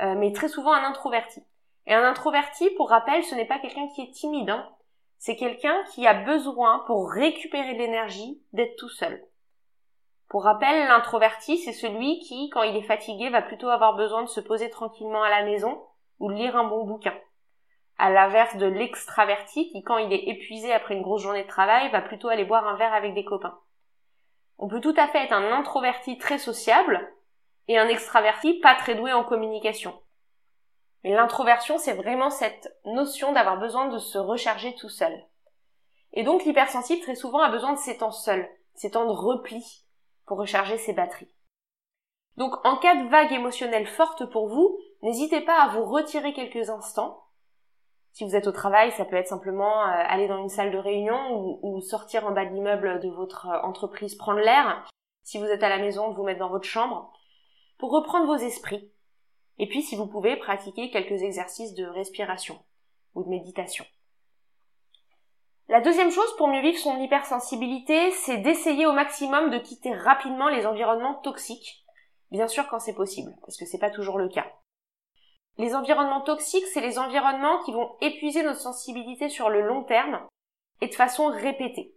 euh, 0.00 0.16
mais 0.16 0.32
très 0.32 0.48
souvent 0.48 0.72
un 0.72 0.82
introverti. 0.82 1.44
Et 1.86 1.94
un 1.94 2.02
introverti, 2.02 2.70
pour 2.70 2.88
rappel, 2.88 3.22
ce 3.22 3.36
n'est 3.36 3.46
pas 3.46 3.60
quelqu'un 3.60 3.86
qui 3.94 4.02
est 4.02 4.10
timide, 4.10 4.50
hein. 4.50 4.68
c'est 5.18 5.36
quelqu'un 5.36 5.76
qui 5.92 6.08
a 6.08 6.14
besoin, 6.14 6.80
pour 6.88 7.08
récupérer 7.08 7.74
l'énergie, 7.74 8.42
d'être 8.52 8.74
tout 8.74 8.88
seul. 8.88 9.24
Pour 10.32 10.44
rappel, 10.44 10.88
l'introverti, 10.88 11.58
c'est 11.58 11.74
celui 11.74 12.18
qui, 12.20 12.48
quand 12.48 12.62
il 12.62 12.74
est 12.74 12.86
fatigué, 12.86 13.28
va 13.28 13.42
plutôt 13.42 13.68
avoir 13.68 13.96
besoin 13.96 14.22
de 14.22 14.28
se 14.28 14.40
poser 14.40 14.70
tranquillement 14.70 15.22
à 15.22 15.28
la 15.28 15.44
maison 15.44 15.84
ou 16.20 16.32
de 16.32 16.36
lire 16.38 16.56
un 16.56 16.64
bon 16.64 16.86
bouquin. 16.86 17.12
À 17.98 18.08
l'inverse 18.08 18.56
de 18.56 18.64
l'extraverti 18.64 19.68
qui, 19.70 19.82
quand 19.82 19.98
il 19.98 20.10
est 20.10 20.30
épuisé 20.30 20.72
après 20.72 20.94
une 20.94 21.02
grosse 21.02 21.20
journée 21.20 21.42
de 21.42 21.48
travail, 21.48 21.90
va 21.90 22.00
plutôt 22.00 22.30
aller 22.30 22.46
boire 22.46 22.66
un 22.66 22.76
verre 22.76 22.94
avec 22.94 23.12
des 23.12 23.26
copains. 23.26 23.58
On 24.56 24.68
peut 24.68 24.80
tout 24.80 24.94
à 24.96 25.06
fait 25.06 25.22
être 25.22 25.34
un 25.34 25.52
introverti 25.52 26.16
très 26.16 26.38
sociable 26.38 27.12
et 27.68 27.76
un 27.76 27.88
extraverti 27.88 28.54
pas 28.60 28.74
très 28.74 28.94
doué 28.94 29.12
en 29.12 29.24
communication. 29.24 30.00
Mais 31.04 31.12
l'introversion, 31.12 31.76
c'est 31.76 31.92
vraiment 31.92 32.30
cette 32.30 32.74
notion 32.86 33.32
d'avoir 33.32 33.58
besoin 33.58 33.90
de 33.90 33.98
se 33.98 34.16
recharger 34.16 34.74
tout 34.76 34.88
seul. 34.88 35.12
Et 36.14 36.22
donc 36.22 36.46
l'hypersensible 36.46 37.02
très 37.02 37.16
souvent 37.16 37.40
a 37.40 37.50
besoin 37.50 37.74
de 37.74 37.78
ces 37.78 37.98
temps 37.98 38.12
seuls, 38.12 38.48
ces 38.72 38.92
temps 38.92 39.04
de 39.04 39.12
repli, 39.12 39.84
pour 40.26 40.38
recharger 40.38 40.78
ses 40.78 40.92
batteries. 40.92 41.34
Donc 42.36 42.54
en 42.64 42.76
cas 42.76 42.96
de 42.96 43.08
vague 43.08 43.32
émotionnelle 43.32 43.86
forte 43.86 44.24
pour 44.30 44.48
vous, 44.48 44.78
n'hésitez 45.02 45.40
pas 45.40 45.62
à 45.62 45.68
vous 45.68 45.84
retirer 45.84 46.32
quelques 46.32 46.70
instants. 46.70 47.24
Si 48.12 48.24
vous 48.24 48.36
êtes 48.36 48.46
au 48.46 48.52
travail, 48.52 48.92
ça 48.92 49.04
peut 49.04 49.16
être 49.16 49.28
simplement 49.28 49.82
euh, 49.82 50.04
aller 50.06 50.28
dans 50.28 50.42
une 50.42 50.48
salle 50.48 50.70
de 50.70 50.78
réunion 50.78 51.58
ou, 51.62 51.80
sortir 51.80 52.26
en 52.26 52.32
bas 52.32 52.44
de 52.44 52.52
l'immeuble 52.52 53.00
de 53.00 53.08
votre 53.08 53.48
euh, 53.48 53.60
entreprise, 53.62 54.14
prendre 54.14 54.40
l'air. 54.40 54.86
Si 55.22 55.38
vous 55.38 55.46
êtes 55.46 55.62
à 55.62 55.68
la 55.68 55.78
maison, 55.78 56.10
de 56.10 56.14
vous 56.14 56.24
mettre 56.24 56.40
dans 56.40 56.50
votre 56.50 56.68
chambre 56.68 57.12
pour 57.78 57.90
reprendre 57.90 58.26
vos 58.26 58.36
esprits. 58.36 58.92
Et 59.58 59.66
puis 59.66 59.82
si 59.82 59.96
vous 59.96 60.06
pouvez, 60.06 60.36
pratiquer 60.36 60.90
quelques 60.90 61.22
exercices 61.22 61.74
de 61.74 61.84
respiration 61.84 62.58
ou 63.14 63.24
de 63.24 63.28
méditation. 63.28 63.84
La 65.72 65.80
deuxième 65.80 66.10
chose 66.10 66.36
pour 66.36 66.48
mieux 66.48 66.60
vivre 66.60 66.76
son 66.76 67.00
hypersensibilité, 67.00 68.10
c'est 68.10 68.36
d'essayer 68.36 68.84
au 68.84 68.92
maximum 68.92 69.48
de 69.48 69.56
quitter 69.56 69.94
rapidement 69.94 70.50
les 70.50 70.66
environnements 70.66 71.14
toxiques. 71.14 71.86
Bien 72.30 72.46
sûr 72.46 72.68
quand 72.68 72.78
c'est 72.78 72.92
possible, 72.92 73.34
parce 73.40 73.56
que 73.56 73.64
c'est 73.64 73.78
pas 73.78 73.88
toujours 73.88 74.18
le 74.18 74.28
cas. 74.28 74.44
Les 75.56 75.74
environnements 75.74 76.20
toxiques, 76.20 76.66
c'est 76.66 76.82
les 76.82 76.98
environnements 76.98 77.62
qui 77.62 77.72
vont 77.72 77.96
épuiser 78.02 78.42
notre 78.42 78.60
sensibilité 78.60 79.30
sur 79.30 79.48
le 79.48 79.62
long 79.62 79.82
terme 79.82 80.20
et 80.82 80.88
de 80.88 80.94
façon 80.94 81.28
répétée. 81.28 81.94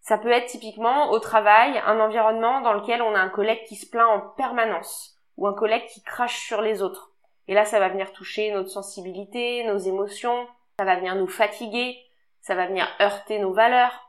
Ça 0.00 0.16
peut 0.16 0.32
être 0.32 0.48
typiquement 0.48 1.10
au 1.10 1.18
travail 1.18 1.78
un 1.84 2.00
environnement 2.00 2.62
dans 2.62 2.72
lequel 2.72 3.02
on 3.02 3.14
a 3.14 3.20
un 3.20 3.28
collègue 3.28 3.66
qui 3.66 3.76
se 3.76 3.90
plaint 3.90 4.08
en 4.08 4.20
permanence 4.38 5.18
ou 5.36 5.46
un 5.46 5.54
collègue 5.54 5.84
qui 5.84 6.02
crache 6.02 6.46
sur 6.46 6.62
les 6.62 6.80
autres. 6.80 7.12
Et 7.46 7.52
là, 7.52 7.66
ça 7.66 7.78
va 7.78 7.90
venir 7.90 8.10
toucher 8.12 8.50
notre 8.52 8.70
sensibilité, 8.70 9.64
nos 9.64 9.76
émotions, 9.76 10.48
ça 10.78 10.86
va 10.86 10.96
venir 10.96 11.14
nous 11.14 11.28
fatiguer, 11.28 12.07
ça 12.40 12.54
va 12.54 12.66
venir 12.66 12.88
heurter 13.00 13.38
nos 13.38 13.52
valeurs. 13.52 14.08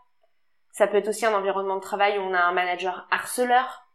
Ça 0.71 0.87
peut 0.87 0.97
être 0.97 1.09
aussi 1.09 1.25
un 1.25 1.33
environnement 1.33 1.75
de 1.75 1.81
travail 1.81 2.17
où 2.17 2.21
on 2.21 2.33
a 2.33 2.41
un 2.41 2.53
manager 2.53 3.07
harceleur. 3.11 3.85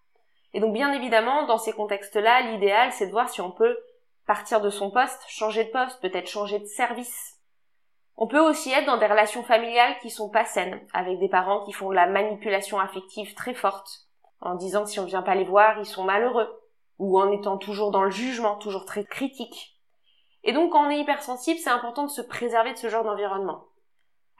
Et 0.52 0.60
donc 0.60 0.72
bien 0.72 0.92
évidemment, 0.92 1.46
dans 1.46 1.58
ces 1.58 1.72
contextes-là, 1.72 2.42
l'idéal, 2.42 2.92
c'est 2.92 3.06
de 3.06 3.12
voir 3.12 3.28
si 3.28 3.40
on 3.40 3.50
peut 3.50 3.76
partir 4.26 4.60
de 4.60 4.70
son 4.70 4.90
poste, 4.90 5.22
changer 5.28 5.64
de 5.64 5.70
poste, 5.70 6.00
peut-être 6.00 6.28
changer 6.28 6.58
de 6.58 6.66
service. 6.66 7.38
On 8.16 8.28
peut 8.28 8.40
aussi 8.40 8.70
être 8.70 8.86
dans 8.86 8.96
des 8.96 9.06
relations 9.06 9.42
familiales 9.42 9.98
qui 10.00 10.10
sont 10.10 10.30
pas 10.30 10.44
saines, 10.44 10.80
avec 10.92 11.18
des 11.18 11.28
parents 11.28 11.64
qui 11.64 11.72
font 11.72 11.90
de 11.90 11.94
la 11.94 12.06
manipulation 12.06 12.78
affective 12.78 13.34
très 13.34 13.54
forte, 13.54 14.06
en 14.40 14.54
disant 14.54 14.84
que 14.84 14.90
si 14.90 15.00
on 15.00 15.04
vient 15.04 15.22
pas 15.22 15.34
les 15.34 15.44
voir, 15.44 15.78
ils 15.78 15.86
sont 15.86 16.04
malheureux, 16.04 16.48
ou 16.98 17.18
en 17.18 17.32
étant 17.32 17.58
toujours 17.58 17.90
dans 17.90 18.04
le 18.04 18.10
jugement, 18.10 18.56
toujours 18.56 18.86
très 18.86 19.04
critique. 19.04 19.76
Et 20.44 20.52
donc 20.52 20.72
quand 20.72 20.86
on 20.86 20.90
est 20.90 21.00
hypersensible, 21.00 21.58
c'est 21.58 21.70
important 21.70 22.04
de 22.04 22.10
se 22.10 22.22
préserver 22.22 22.72
de 22.72 22.78
ce 22.78 22.88
genre 22.88 23.04
d'environnement. 23.04 23.64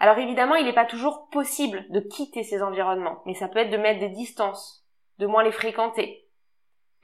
Alors 0.05 0.19
évidemment, 0.19 0.57
il 0.57 0.67
n'est 0.67 0.75
pas 0.75 0.85
toujours 0.85 1.31
possible 1.31 1.87
de 1.89 1.99
quitter 1.99 2.43
ces 2.43 2.63
environnements, 2.63 3.23
mais 3.25 3.33
ça 3.33 3.49
peut 3.49 3.61
être 3.61 3.71
de 3.71 3.79
mettre 3.79 4.01
des 4.01 4.11
distances, 4.11 4.85
de 5.17 5.27
moins 5.27 5.43
les 5.43 5.51
fréquenter. 5.51 6.29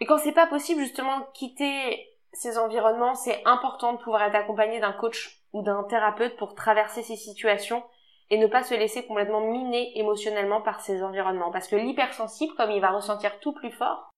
Et 0.01 0.05
quand 0.05 0.19
c'est 0.19 0.33
pas 0.33 0.47
possible 0.47 0.83
justement 0.83 1.21
de 1.21 1.25
quitter 1.33 2.07
ces 2.35 2.59
environnements, 2.59 3.15
c'est 3.15 3.41
important 3.47 3.95
de 3.95 4.03
pouvoir 4.03 4.25
être 4.25 4.35
accompagné 4.35 4.81
d'un 4.81 4.93
coach 4.93 5.41
ou 5.55 5.63
d'un 5.63 5.83
thérapeute 5.85 6.37
pour 6.37 6.55
traverser 6.55 7.03
ces 7.03 7.17
situations 7.17 7.83
et 8.29 8.37
ne 8.37 8.47
pas 8.47 8.65
se 8.65 8.75
laisser 8.75 9.07
complètement 9.07 9.41
miner 9.41 9.99
émotionnellement 9.99 10.61
par 10.61 10.83
ces 10.83 11.03
environnements. 11.03 11.51
Parce 11.51 11.69
que 11.69 11.77
l'hypersensible, 11.77 12.55
comme 12.55 12.71
il 12.71 12.83
va 12.83 12.91
ressentir 12.91 13.41
tout 13.41 13.55
plus 13.55 13.73
fort, 13.73 14.11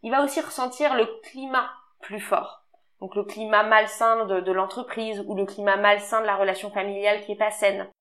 il 0.00 0.10
va 0.10 0.24
aussi 0.24 0.40
ressentir 0.40 0.94
le 0.94 1.04
climat 1.22 1.68
plus 2.00 2.20
fort. 2.20 2.62
Donc 3.02 3.14
le 3.14 3.24
climat 3.24 3.64
malsain 3.64 4.24
de, 4.24 4.40
de 4.40 4.52
l'entreprise 4.52 5.22
ou 5.26 5.34
le 5.34 5.44
climat 5.44 5.76
malsain 5.76 6.22
de 6.22 6.26
la 6.26 6.36
relation 6.36 6.70
familiale 6.70 7.20
qui 7.26 7.32
est 7.32 7.36
pas 7.36 7.50
saine 7.50 7.92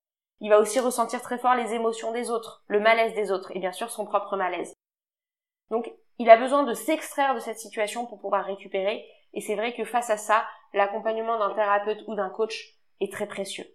il 0.41 0.49
va 0.49 0.59
aussi 0.59 0.79
ressentir 0.79 1.21
très 1.21 1.37
fort 1.37 1.55
les 1.55 1.73
émotions 1.73 2.11
des 2.11 2.29
autres, 2.29 2.63
le 2.67 2.79
malaise 2.79 3.13
des 3.13 3.31
autres 3.31 3.55
et 3.55 3.59
bien 3.59 3.71
sûr 3.71 3.89
son 3.91 4.05
propre 4.05 4.35
malaise. 4.35 4.73
Donc 5.69 5.89
il 6.17 6.29
a 6.29 6.37
besoin 6.37 6.63
de 6.63 6.73
s'extraire 6.73 7.35
de 7.35 7.39
cette 7.39 7.59
situation 7.59 8.05
pour 8.07 8.19
pouvoir 8.19 8.45
récupérer 8.45 9.05
et 9.33 9.41
c'est 9.41 9.55
vrai 9.55 9.73
que 9.73 9.85
face 9.85 10.09
à 10.09 10.17
ça, 10.17 10.43
l'accompagnement 10.73 11.37
d'un 11.37 11.53
thérapeute 11.53 12.03
ou 12.07 12.15
d'un 12.15 12.29
coach 12.29 12.75
est 12.99 13.13
très 13.13 13.27
précieux. 13.27 13.65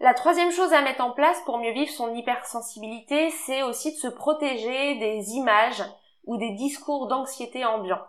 La 0.00 0.14
troisième 0.14 0.52
chose 0.52 0.72
à 0.72 0.82
mettre 0.82 1.02
en 1.02 1.12
place 1.12 1.40
pour 1.44 1.58
mieux 1.58 1.72
vivre 1.72 1.90
son 1.90 2.14
hypersensibilité, 2.14 3.30
c'est 3.30 3.62
aussi 3.62 3.92
de 3.92 3.98
se 3.98 4.06
protéger 4.06 4.96
des 4.96 5.30
images 5.32 5.82
ou 6.24 6.36
des 6.36 6.50
discours 6.50 7.08
d'anxiété 7.08 7.64
ambiants. 7.64 8.06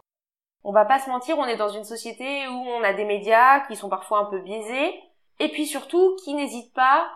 On 0.64 0.72
va 0.72 0.86
pas 0.86 1.00
se 1.00 1.10
mentir, 1.10 1.38
on 1.40 1.46
est 1.46 1.56
dans 1.56 1.70
une 1.70 1.86
société 1.86 2.48
où 2.48 2.52
on 2.52 2.84
a 2.84 2.94
des 2.94 3.06
médias 3.06 3.62
qui 3.62 3.76
sont 3.76 3.90
parfois 3.90 4.20
un 4.20 4.26
peu 4.26 4.40
biaisés, 4.40 5.00
et 5.40 5.50
puis 5.50 5.66
surtout 5.66 6.16
qui 6.24 6.34
n'hésitent 6.34 6.74
pas 6.74 7.10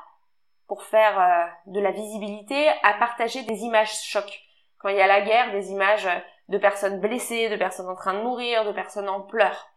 pour 0.74 0.86
faire 0.86 1.20
euh, 1.20 1.72
de 1.72 1.80
la 1.80 1.92
visibilité 1.92 2.68
à 2.82 2.96
partager 2.96 3.44
des 3.44 3.62
images 3.62 4.01
chocs. 4.01 4.42
Quand 4.80 4.89
il 4.89 4.98
y 4.98 5.01
a 5.01 5.06
la 5.06 5.22
guerre, 5.22 5.51
des 5.51 5.70
images 5.70 6.10
de 6.50 6.58
personnes 6.58 7.00
blessées, 7.00 7.48
de 7.48 7.58
personnes 7.58 7.88
en 7.88 7.94
train 7.94 8.15
de 8.15 8.24
mourir, 8.24 8.65
de 8.65 8.72
personnes 8.72 9.08
en 9.08 9.22
pleurs. 9.22 9.68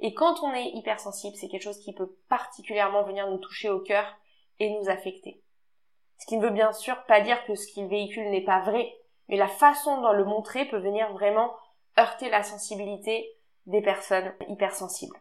Et 0.00 0.12
quand 0.12 0.42
on 0.42 0.52
est 0.52 0.70
hypersensible, 0.70 1.36
c'est 1.36 1.46
quelque 1.46 1.62
chose 1.62 1.78
qui 1.78 1.94
peut 1.94 2.16
particulièrement 2.28 3.04
venir 3.04 3.30
nous 3.30 3.38
toucher 3.38 3.70
au 3.70 3.78
cœur 3.78 4.04
et 4.58 4.70
nous 4.70 4.90
affecter. 4.90 5.40
Ce 6.18 6.26
qui 6.26 6.36
ne 6.36 6.42
veut 6.42 6.50
bien 6.50 6.72
sûr 6.72 7.00
pas 7.04 7.20
dire 7.20 7.44
que 7.44 7.54
ce 7.54 7.72
qu'il 7.72 7.86
véhicule 7.86 8.28
n'est 8.30 8.42
pas 8.42 8.58
vrai, 8.58 8.92
mais 9.28 9.36
la 9.36 9.46
façon 9.46 10.00
dont 10.00 10.14
le 10.14 10.24
montrer 10.24 10.64
peut 10.64 10.80
venir 10.80 11.12
vraiment 11.12 11.54
heurter 11.96 12.28
la 12.28 12.42
sensibilité 12.42 13.38
des 13.66 13.82
personnes 13.82 14.34
hypersensibles. 14.48 15.16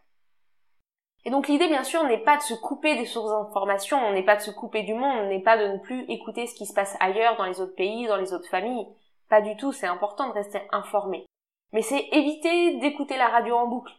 Et 1.26 1.32
donc 1.32 1.48
l'idée 1.48 1.68
bien 1.68 1.84
sûr 1.84 2.04
n'est 2.04 2.24
pas 2.24 2.38
de 2.38 2.42
se 2.42 2.54
couper 2.54 2.96
des 2.96 3.06
sources 3.06 3.32
d'information, 3.32 4.12
n'est 4.14 4.24
pas 4.24 4.38
de 4.38 4.42
se 4.42 4.52
couper 4.52 4.84
du 4.84 4.94
monde, 4.94 5.28
n'est 5.28 5.42
pas 5.42 5.58
de 5.58 5.68
ne 5.68 5.78
plus 5.78 6.06
écouter 6.10 6.48
ce 6.48 6.56
qui 6.56 6.66
se 6.66 6.74
passe 6.74 6.96
ailleurs 7.00 7.36
dans 7.38 7.46
les 7.46 7.60
autres 7.60 7.76
pays, 7.76 8.08
dans 8.08 8.18
les 8.18 8.34
autres 8.34 8.50
familles. 8.50 8.88
Pas 9.30 9.42
du 9.42 9.56
tout, 9.58 9.72
c'est 9.72 9.88
important 9.88 10.28
de 10.30 10.34
rester 10.34 10.62
informé. 10.72 11.26
Mais 11.72 11.82
c'est 11.82 12.08
éviter 12.12 12.78
d'écouter 12.78 13.18
la 13.18 13.28
radio 13.28 13.56
en 13.56 13.68
boucle, 13.68 13.94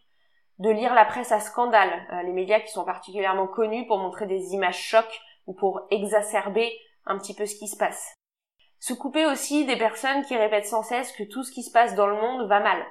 de 0.59 0.71
lire 0.71 0.95
la 0.95 1.05
presse 1.05 1.31
à 1.31 1.41
scandale, 1.41 2.07
euh, 2.13 2.23
les 2.23 2.33
médias 2.33 2.61
qui 2.61 2.73
sont 2.73 2.85
particulièrement 2.85 3.47
connus 3.47 3.87
pour 3.87 3.99
montrer 3.99 4.27
des 4.27 4.55
images 4.55 4.81
chocs 4.81 5.21
ou 5.47 5.53
pour 5.53 5.87
exacerber 5.91 6.73
un 7.07 7.19
petit 7.19 7.35
peu 7.35 7.47
ce 7.47 7.55
qui 7.55 7.69
se 7.69 7.77
passe. 7.77 8.15
Se 8.79 8.95
couper 8.95 9.27
aussi 9.27 9.67
des 9.67 9.77
personnes 9.77 10.23
qui 10.25 10.37
répètent 10.37 10.67
sans 10.67 10.83
cesse 10.83 11.13
que 11.13 11.25
tout 11.25 11.45
ce 11.45 11.53
qui 11.53 11.63
se 11.63 11.71
passe 11.71 11.95
dans 11.95 12.07
le 12.07 12.17
monde 12.17 12.49
va 12.49 12.61
mal. 12.61 12.83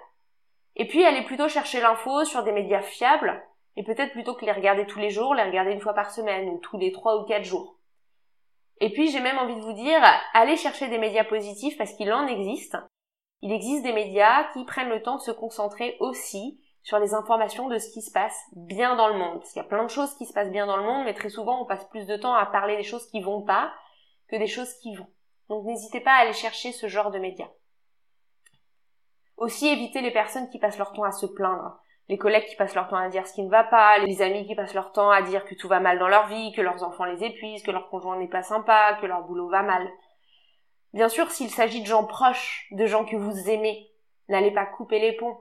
Et 0.75 0.88
puis 0.88 1.03
aller 1.03 1.24
plutôt 1.24 1.50
chercher 1.50 1.81
l'info 1.81 2.24
sur 2.25 2.43
des 2.43 2.51
médias 2.51 2.81
fiables, 2.81 3.43
et 3.79 3.83
peut-être 3.83 4.12
plutôt 4.12 4.36
que 4.36 4.43
les 4.43 4.51
regarder 4.51 4.86
tous 4.86 5.00
les 5.00 5.09
jours, 5.09 5.33
les 5.33 5.43
regarder 5.43 5.71
une 5.71 5.79
fois 5.79 5.93
par 5.93 6.12
semaine, 6.12 6.50
ou 6.50 6.57
tous 6.57 6.77
les 6.77 6.91
trois 6.91 7.21
ou 7.21 7.24
quatre 7.24 7.45
jours. 7.45 7.77
Et 8.81 8.91
puis 8.91 9.09
j'ai 9.09 9.21
même 9.21 9.38
envie 9.38 9.55
de 9.55 9.62
vous 9.62 9.71
dire, 9.71 10.01
allez 10.33 10.57
chercher 10.57 10.89
des 10.89 10.98
médias 10.98 11.24
positifs 11.24 11.77
parce 11.77 11.93
qu'il 11.93 12.12
en 12.12 12.27
existe. 12.27 12.75
Il 13.41 13.53
existe 13.53 13.83
des 13.83 13.93
médias 13.93 14.51
qui 14.51 14.65
prennent 14.65 14.89
le 14.89 15.01
temps 15.01 15.15
de 15.15 15.21
se 15.21 15.31
concentrer 15.31 15.95
aussi 16.01 16.59
sur 16.83 17.00
les 17.00 17.13
informations 17.13 17.69
de 17.69 17.77
ce 17.77 17.89
qui 17.93 18.01
se 18.01 18.12
passe 18.12 18.38
bien 18.51 18.98
dans 18.98 19.07
le 19.07 19.17
monde. 19.17 19.39
Parce 19.39 19.53
qu'il 19.53 19.62
y 19.62 19.65
a 19.65 19.69
plein 19.69 19.86
de 19.86 19.89
choses 19.89 20.13
qui 20.15 20.25
se 20.25 20.33
passent 20.33 20.51
bien 20.51 20.67
dans 20.67 20.75
le 20.75 20.83
monde, 20.83 21.05
mais 21.05 21.13
très 21.13 21.29
souvent 21.29 21.62
on 21.62 21.65
passe 21.65 21.86
plus 21.86 22.05
de 22.05 22.17
temps 22.17 22.36
à 22.36 22.45
parler 22.48 22.75
des 22.75 22.83
choses 22.83 23.09
qui 23.09 23.21
vont 23.21 23.43
pas 23.43 23.71
que 24.27 24.36
des 24.36 24.48
choses 24.48 24.74
qui 24.81 24.93
vont. 24.93 25.07
Donc 25.48 25.63
n'hésitez 25.65 26.01
pas 26.01 26.15
à 26.15 26.24
aller 26.24 26.33
chercher 26.33 26.74
ce 26.74 26.88
genre 26.88 27.12
de 27.12 27.19
médias. 27.19 27.50
Aussi 29.38 29.69
éviter 29.69 30.01
les 30.01 30.12
personnes 30.12 30.50
qui 30.50 30.59
passent 30.59 30.77
leur 30.77 30.91
temps 30.91 31.03
à 31.03 31.13
se 31.13 31.27
plaindre, 31.27 31.79
les 32.09 32.17
collègues 32.17 32.45
qui 32.45 32.55
passent 32.55 32.75
leur 32.75 32.89
temps 32.89 32.97
à 32.97 33.07
dire 33.07 33.25
ce 33.25 33.33
qui 33.33 33.43
ne 33.43 33.49
va 33.49 33.63
pas, 33.63 33.99
les 33.99 34.21
amis 34.21 34.45
qui 34.45 34.55
passent 34.55 34.73
leur 34.73 34.91
temps 34.91 35.09
à 35.09 35.21
dire 35.21 35.45
que 35.45 35.55
tout 35.55 35.69
va 35.69 35.79
mal 35.79 35.99
dans 35.99 36.09
leur 36.09 36.27
vie, 36.27 36.51
que 36.51 36.61
leurs 36.61 36.83
enfants 36.83 37.05
les 37.05 37.23
épuisent, 37.23 37.63
que 37.63 37.71
leur 37.71 37.89
conjoint 37.89 38.17
n'est 38.17 38.27
pas 38.27 38.43
sympa, 38.43 38.97
que 38.99 39.05
leur 39.05 39.23
boulot 39.23 39.47
va 39.47 39.61
mal. 39.61 39.87
Bien 40.93 41.07
sûr, 41.07 41.31
s'il 41.31 41.49
s'agit 41.51 41.81
de 41.81 41.87
gens 41.87 42.03
proches, 42.03 42.67
de 42.71 42.85
gens 42.85 43.05
que 43.05 43.15
vous 43.15 43.49
aimez, 43.49 43.89
n'allez 44.27 44.51
pas 44.51 44.65
couper 44.65 44.99
les 44.99 45.13
ponts 45.13 45.37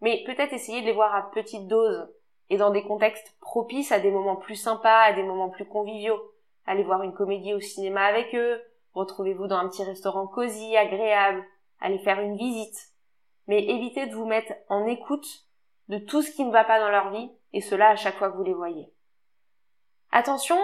mais 0.00 0.22
peut-être 0.24 0.52
essayer 0.52 0.80
de 0.80 0.86
les 0.86 0.92
voir 0.92 1.14
à 1.14 1.30
petite 1.30 1.68
dose 1.68 2.08
et 2.48 2.56
dans 2.56 2.70
des 2.70 2.82
contextes 2.82 3.36
propices 3.40 3.92
à 3.92 4.00
des 4.00 4.10
moments 4.10 4.36
plus 4.36 4.56
sympas, 4.56 5.02
à 5.02 5.12
des 5.12 5.22
moments 5.22 5.50
plus 5.50 5.66
conviviaux. 5.66 6.20
Allez 6.66 6.82
voir 6.82 7.02
une 7.02 7.14
comédie 7.14 7.54
au 7.54 7.60
cinéma 7.60 8.04
avec 8.04 8.34
eux, 8.34 8.60
retrouvez-vous 8.94 9.46
dans 9.46 9.56
un 9.56 9.68
petit 9.68 9.84
restaurant 9.84 10.26
cosy, 10.26 10.76
agréable, 10.76 11.44
allez 11.80 11.98
faire 11.98 12.20
une 12.20 12.36
visite. 12.36 12.92
Mais 13.46 13.64
évitez 13.64 14.06
de 14.06 14.14
vous 14.14 14.26
mettre 14.26 14.52
en 14.68 14.86
écoute 14.86 15.26
de 15.90 15.98
tout 15.98 16.22
ce 16.22 16.30
qui 16.30 16.44
ne 16.44 16.52
va 16.52 16.62
pas 16.62 16.78
dans 16.78 16.88
leur 16.88 17.10
vie, 17.10 17.32
et 17.52 17.60
cela 17.60 17.90
à 17.90 17.96
chaque 17.96 18.16
fois 18.16 18.30
que 18.30 18.36
vous 18.36 18.44
les 18.44 18.54
voyez. 18.54 18.92
Attention, 20.12 20.56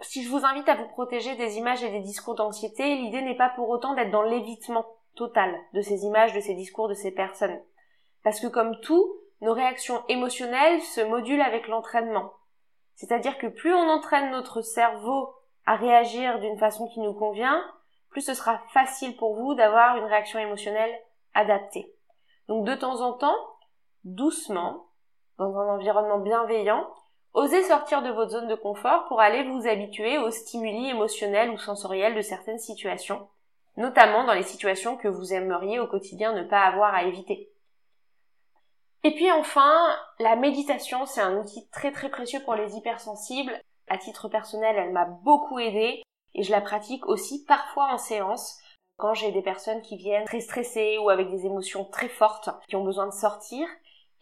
si 0.00 0.22
je 0.22 0.28
vous 0.28 0.44
invite 0.44 0.68
à 0.68 0.74
vous 0.74 0.86
protéger 0.88 1.34
des 1.34 1.56
images 1.56 1.82
et 1.82 1.90
des 1.90 2.00
discours 2.00 2.34
d'anxiété, 2.34 2.94
l'idée 2.96 3.22
n'est 3.22 3.38
pas 3.38 3.48
pour 3.48 3.70
autant 3.70 3.94
d'être 3.94 4.10
dans 4.10 4.20
l'évitement 4.20 4.84
total 5.14 5.58
de 5.72 5.80
ces 5.80 6.04
images, 6.04 6.34
de 6.34 6.40
ces 6.40 6.52
discours, 6.52 6.88
de 6.88 6.94
ces 6.94 7.10
personnes. 7.10 7.58
Parce 8.22 8.38
que 8.38 8.48
comme 8.48 8.78
tout, 8.80 9.10
nos 9.40 9.54
réactions 9.54 10.04
émotionnelles 10.08 10.82
se 10.82 11.00
modulent 11.00 11.40
avec 11.40 11.68
l'entraînement. 11.68 12.34
C'est-à-dire 12.96 13.38
que 13.38 13.46
plus 13.46 13.72
on 13.72 13.88
entraîne 13.88 14.30
notre 14.30 14.60
cerveau 14.60 15.34
à 15.64 15.76
réagir 15.76 16.38
d'une 16.40 16.58
façon 16.58 16.86
qui 16.88 17.00
nous 17.00 17.14
convient, 17.14 17.64
plus 18.10 18.20
ce 18.20 18.34
sera 18.34 18.58
facile 18.74 19.16
pour 19.16 19.36
vous 19.36 19.54
d'avoir 19.54 19.96
une 19.96 20.04
réaction 20.04 20.38
émotionnelle 20.38 20.94
adaptée. 21.32 21.90
Donc 22.48 22.66
de 22.66 22.74
temps 22.74 23.00
en 23.00 23.14
temps, 23.14 23.55
doucement, 24.06 24.86
dans 25.36 25.58
un 25.58 25.74
environnement 25.74 26.20
bienveillant, 26.20 26.88
osez 27.34 27.64
sortir 27.64 28.02
de 28.02 28.10
votre 28.10 28.30
zone 28.30 28.48
de 28.48 28.54
confort 28.54 29.06
pour 29.08 29.20
aller 29.20 29.42
vous 29.42 29.66
habituer 29.66 30.16
aux 30.18 30.30
stimuli 30.30 30.88
émotionnels 30.88 31.50
ou 31.50 31.58
sensoriels 31.58 32.14
de 32.14 32.22
certaines 32.22 32.58
situations, 32.58 33.28
notamment 33.76 34.24
dans 34.24 34.32
les 34.32 34.42
situations 34.42 34.96
que 34.96 35.08
vous 35.08 35.34
aimeriez 35.34 35.78
au 35.80 35.86
quotidien 35.86 36.32
ne 36.32 36.44
pas 36.44 36.62
avoir 36.62 36.94
à 36.94 37.02
éviter. 37.02 37.50
Et 39.02 39.10
puis 39.14 39.30
enfin, 39.30 39.94
la 40.18 40.36
méditation, 40.36 41.04
c'est 41.04 41.20
un 41.20 41.38
outil 41.38 41.68
très 41.70 41.92
très 41.92 42.08
précieux 42.08 42.40
pour 42.44 42.54
les 42.54 42.76
hypersensibles. 42.76 43.60
À 43.88 43.98
titre 43.98 44.28
personnel, 44.28 44.76
elle 44.76 44.92
m'a 44.92 45.04
beaucoup 45.04 45.58
aidé 45.58 46.02
et 46.34 46.42
je 46.42 46.50
la 46.50 46.60
pratique 46.60 47.06
aussi 47.06 47.44
parfois 47.44 47.92
en 47.92 47.98
séance 47.98 48.58
quand 48.96 49.14
j'ai 49.14 49.30
des 49.30 49.42
personnes 49.42 49.82
qui 49.82 49.96
viennent 49.96 50.24
très 50.24 50.40
stressées 50.40 50.98
ou 50.98 51.10
avec 51.10 51.30
des 51.30 51.44
émotions 51.44 51.84
très 51.84 52.08
fortes, 52.08 52.50
qui 52.68 52.76
ont 52.76 52.84
besoin 52.84 53.06
de 53.06 53.12
sortir. 53.12 53.66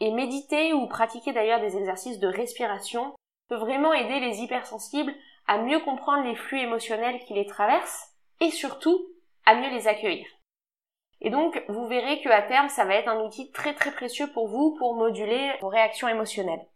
Et 0.01 0.11
méditer 0.11 0.73
ou 0.73 0.87
pratiquer 0.87 1.33
d'ailleurs 1.33 1.61
des 1.61 1.77
exercices 1.77 2.19
de 2.19 2.27
respiration 2.27 3.15
peut 3.49 3.57
vraiment 3.57 3.93
aider 3.93 4.21
les 4.21 4.41
hypersensibles 4.41 5.15
à 5.47 5.59
mieux 5.59 5.81
comprendre 5.81 6.25
les 6.25 6.35
flux 6.35 6.61
émotionnels 6.61 7.21
qui 7.27 7.35
les 7.35 7.47
traversent 7.47 8.09
et 8.41 8.51
surtout 8.51 9.07
à 9.47 9.55
mieux 9.55 9.71
les 9.71 9.89
accueillir. 9.89 10.27
Et 11.21 11.31
donc, 11.31 11.63
vous 11.69 11.87
verrez 11.87 12.21
qu'à 12.21 12.43
terme, 12.43 12.69
ça 12.69 12.85
va 12.85 12.95
être 12.95 13.09
un 13.09 13.25
outil 13.25 13.51
très 13.53 13.75
très 13.75 13.93
précieux 13.93 14.27
pour 14.33 14.49
vous 14.49 14.75
pour 14.79 14.95
moduler 14.95 15.53
vos 15.61 15.69
réactions 15.69 16.09
émotionnelles. 16.09 16.67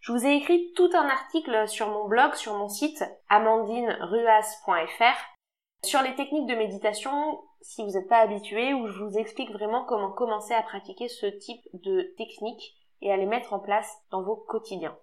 Je 0.00 0.12
vous 0.12 0.26
ai 0.26 0.34
écrit 0.34 0.72
tout 0.74 0.90
un 0.94 1.08
article 1.08 1.68
sur 1.68 1.88
mon 1.88 2.06
blog, 2.06 2.34
sur 2.34 2.54
mon 2.54 2.68
site 2.68 3.04
amandineruas.fr 3.28 5.38
sur 5.84 6.02
les 6.02 6.14
techniques 6.14 6.46
de 6.46 6.54
méditation 6.54 7.40
si 7.60 7.82
vous 7.82 7.90
n'êtes 7.90 8.08
pas 8.08 8.20
habitué 8.20 8.74
où 8.74 8.86
je 8.86 9.02
vous 9.02 9.18
explique 9.18 9.52
vraiment 9.52 9.84
comment 9.84 10.12
commencer 10.12 10.54
à 10.54 10.62
pratiquer 10.62 11.08
ce 11.08 11.26
type 11.26 11.62
de 11.74 12.14
techniques 12.16 12.74
et 13.00 13.12
à 13.12 13.16
les 13.16 13.26
mettre 13.26 13.52
en 13.52 13.58
place 13.58 13.92
dans 14.10 14.22
vos 14.22 14.36
quotidiens. 14.36 14.96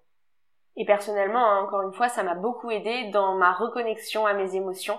Et 0.76 0.84
personnellement, 0.84 1.44
hein, 1.44 1.62
encore 1.62 1.82
une 1.82 1.92
fois, 1.92 2.08
ça 2.08 2.22
m'a 2.22 2.34
beaucoup 2.34 2.70
aidé 2.70 3.10
dans 3.10 3.34
ma 3.34 3.52
reconnexion 3.52 4.26
à 4.26 4.34
mes 4.34 4.56
émotions 4.56 4.98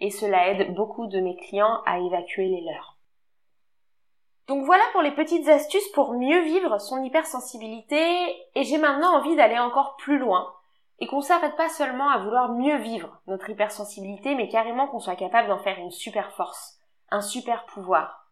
et 0.00 0.10
cela 0.10 0.48
aide 0.48 0.74
beaucoup 0.74 1.06
de 1.06 1.20
mes 1.20 1.36
clients 1.36 1.82
à 1.86 1.98
évacuer 1.98 2.46
les 2.48 2.60
leurs. 2.60 2.98
Donc 4.46 4.64
voilà 4.64 4.84
pour 4.92 5.02
les 5.02 5.14
petites 5.14 5.48
astuces 5.48 5.88
pour 5.88 6.14
mieux 6.14 6.42
vivre 6.42 6.78
son 6.78 7.02
hypersensibilité 7.02 8.00
et 8.54 8.62
j'ai 8.62 8.78
maintenant 8.78 9.16
envie 9.16 9.36
d'aller 9.36 9.58
encore 9.58 9.96
plus 9.96 10.18
loin 10.18 10.54
et 11.00 11.06
qu'on 11.06 11.20
s'arrête 11.20 11.56
pas 11.56 11.68
seulement 11.68 12.08
à 12.08 12.18
vouloir 12.18 12.52
mieux 12.52 12.78
vivre 12.78 13.20
notre 13.26 13.50
hypersensibilité 13.50 14.34
mais 14.34 14.48
carrément 14.48 14.86
qu'on 14.88 15.00
soit 15.00 15.16
capable 15.16 15.48
d'en 15.48 15.58
faire 15.58 15.78
une 15.78 15.90
super 15.90 16.32
force, 16.32 16.80
un 17.10 17.20
super 17.20 17.66
pouvoir. 17.66 18.30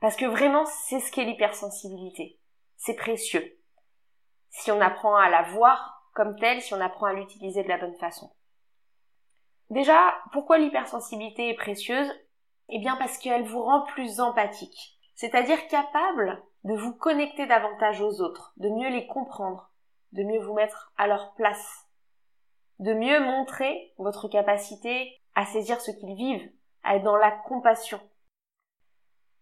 Parce 0.00 0.16
que 0.16 0.24
vraiment 0.24 0.66
c'est 0.66 1.00
ce 1.00 1.10
qu'est 1.10 1.24
l'hypersensibilité. 1.24 2.40
C'est 2.76 2.94
précieux. 2.94 3.58
Si 4.50 4.70
on 4.70 4.80
apprend 4.80 5.16
à 5.16 5.30
la 5.30 5.42
voir 5.42 6.08
comme 6.14 6.38
telle, 6.38 6.62
si 6.62 6.74
on 6.74 6.80
apprend 6.80 7.06
à 7.06 7.12
l'utiliser 7.12 7.62
de 7.62 7.68
la 7.68 7.78
bonne 7.78 7.96
façon. 7.96 8.32
Déjà, 9.70 10.14
pourquoi 10.32 10.58
l'hypersensibilité 10.58 11.48
est 11.48 11.54
précieuse? 11.54 12.12
Eh 12.68 12.78
bien 12.78 12.96
parce 12.96 13.18
qu'elle 13.18 13.44
vous 13.44 13.62
rend 13.62 13.82
plus 13.86 14.20
empathique 14.20 14.94
c'est-à-dire 15.14 15.66
capable 15.68 16.42
de 16.64 16.74
vous 16.74 16.92
connecter 16.92 17.46
davantage 17.46 18.00
aux 18.00 18.20
autres, 18.20 18.52
de 18.56 18.68
mieux 18.68 18.90
les 18.90 19.06
comprendre, 19.06 19.70
de 20.12 20.22
mieux 20.22 20.40
vous 20.40 20.54
mettre 20.54 20.92
à 20.96 21.06
leur 21.06 21.34
place, 21.34 21.88
de 22.78 22.94
mieux 22.94 23.20
montrer 23.20 23.94
votre 23.98 24.28
capacité 24.28 25.20
à 25.34 25.46
saisir 25.46 25.80
ce 25.80 25.90
qu'ils 25.90 26.14
vivent, 26.14 26.50
à 26.84 26.96
être 26.96 27.02
dans 27.02 27.16
la 27.16 27.30
compassion. 27.30 28.00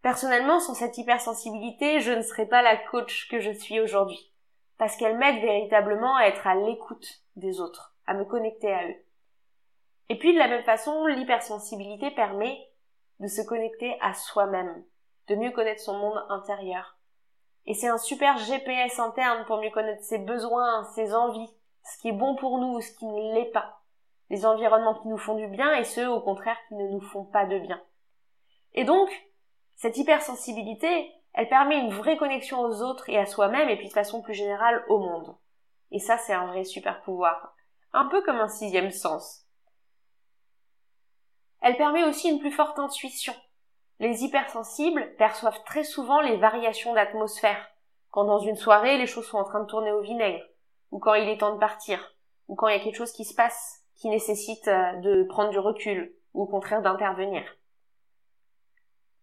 Personnellement, 0.00 0.58
sans 0.58 0.74
cette 0.74 0.98
hypersensibilité, 0.98 2.00
je 2.00 2.12
ne 2.12 2.22
serais 2.22 2.46
pas 2.46 2.62
la 2.62 2.76
coach 2.76 3.28
que 3.28 3.38
je 3.38 3.52
suis 3.52 3.80
aujourd'hui, 3.80 4.32
parce 4.78 4.96
qu'elle 4.96 5.18
m'aide 5.18 5.40
véritablement 5.40 6.16
à 6.16 6.26
être 6.26 6.46
à 6.46 6.54
l'écoute 6.54 7.22
des 7.36 7.60
autres, 7.60 7.94
à 8.06 8.14
me 8.14 8.24
connecter 8.24 8.72
à 8.72 8.88
eux. 8.88 8.96
Et 10.08 10.18
puis 10.18 10.34
de 10.34 10.38
la 10.38 10.48
même 10.48 10.64
façon, 10.64 11.06
l'hypersensibilité 11.06 12.10
permet 12.10 12.58
de 13.20 13.28
se 13.28 13.42
connecter 13.42 13.96
à 14.00 14.12
soi-même, 14.14 14.84
de 15.28 15.36
mieux 15.36 15.52
connaître 15.52 15.80
son 15.80 15.96
monde 15.96 16.24
intérieur. 16.28 16.98
Et 17.66 17.74
c'est 17.74 17.88
un 17.88 17.98
super 17.98 18.38
GPS 18.38 18.98
interne 18.98 19.44
pour 19.46 19.58
mieux 19.58 19.70
connaître 19.70 20.02
ses 20.02 20.18
besoins, 20.18 20.84
ses 20.94 21.14
envies, 21.14 21.54
ce 21.84 22.00
qui 22.00 22.08
est 22.08 22.12
bon 22.12 22.34
pour 22.34 22.58
nous 22.58 22.74
ou 22.74 22.80
ce 22.80 22.92
qui 22.96 23.06
ne 23.06 23.34
l'est 23.34 23.52
pas, 23.52 23.81
les 24.32 24.46
environnements 24.46 24.94
qui 24.94 25.08
nous 25.08 25.18
font 25.18 25.36
du 25.36 25.46
bien 25.46 25.74
et 25.74 25.84
ceux 25.84 26.08
au 26.08 26.20
contraire 26.20 26.56
qui 26.66 26.74
ne 26.74 26.88
nous 26.88 27.02
font 27.02 27.24
pas 27.24 27.44
de 27.44 27.58
bien. 27.58 27.80
Et 28.72 28.84
donc, 28.84 29.10
cette 29.76 29.98
hypersensibilité, 29.98 31.12
elle 31.34 31.50
permet 31.50 31.78
une 31.78 31.92
vraie 31.92 32.16
connexion 32.16 32.60
aux 32.60 32.82
autres 32.82 33.10
et 33.10 33.18
à 33.18 33.26
soi-même 33.26 33.68
et 33.68 33.76
puis 33.76 33.88
de 33.88 33.92
façon 33.92 34.22
plus 34.22 34.32
générale 34.32 34.84
au 34.88 34.98
monde. 34.98 35.36
Et 35.90 35.98
ça, 35.98 36.16
c'est 36.16 36.32
un 36.32 36.46
vrai 36.46 36.64
super 36.64 37.02
pouvoir. 37.02 37.54
Un 37.92 38.06
peu 38.06 38.22
comme 38.22 38.40
un 38.40 38.48
sixième 38.48 38.90
sens. 38.90 39.44
Elle 41.60 41.76
permet 41.76 42.04
aussi 42.04 42.30
une 42.30 42.40
plus 42.40 42.50
forte 42.50 42.78
intuition, 42.78 43.34
les 44.00 44.24
hypersensibles 44.24 45.14
perçoivent 45.16 45.62
très 45.64 45.84
souvent 45.84 46.22
les 46.22 46.36
variations 46.38 46.94
d'atmosphère, 46.94 47.68
quand 48.10 48.24
dans 48.24 48.40
une 48.40 48.56
soirée 48.56 48.96
les 48.96 49.06
choses 49.06 49.28
sont 49.28 49.38
en 49.38 49.44
train 49.44 49.60
de 49.60 49.68
tourner 49.68 49.92
au 49.92 50.00
vinaigre, 50.00 50.42
ou 50.90 50.98
quand 50.98 51.14
il 51.14 51.28
est 51.28 51.38
temps 51.38 51.54
de 51.54 51.60
partir, 51.60 52.16
ou 52.48 52.56
quand 52.56 52.66
il 52.68 52.76
y 52.76 52.80
a 52.80 52.82
quelque 52.82 52.96
chose 52.96 53.12
qui 53.12 53.24
se 53.24 53.34
passe 53.34 53.81
qui 54.02 54.10
nécessite 54.10 54.66
euh, 54.66 54.96
de 54.96 55.22
prendre 55.28 55.50
du 55.50 55.60
recul, 55.60 56.12
ou 56.34 56.42
au 56.42 56.46
contraire 56.46 56.82
d'intervenir. 56.82 57.44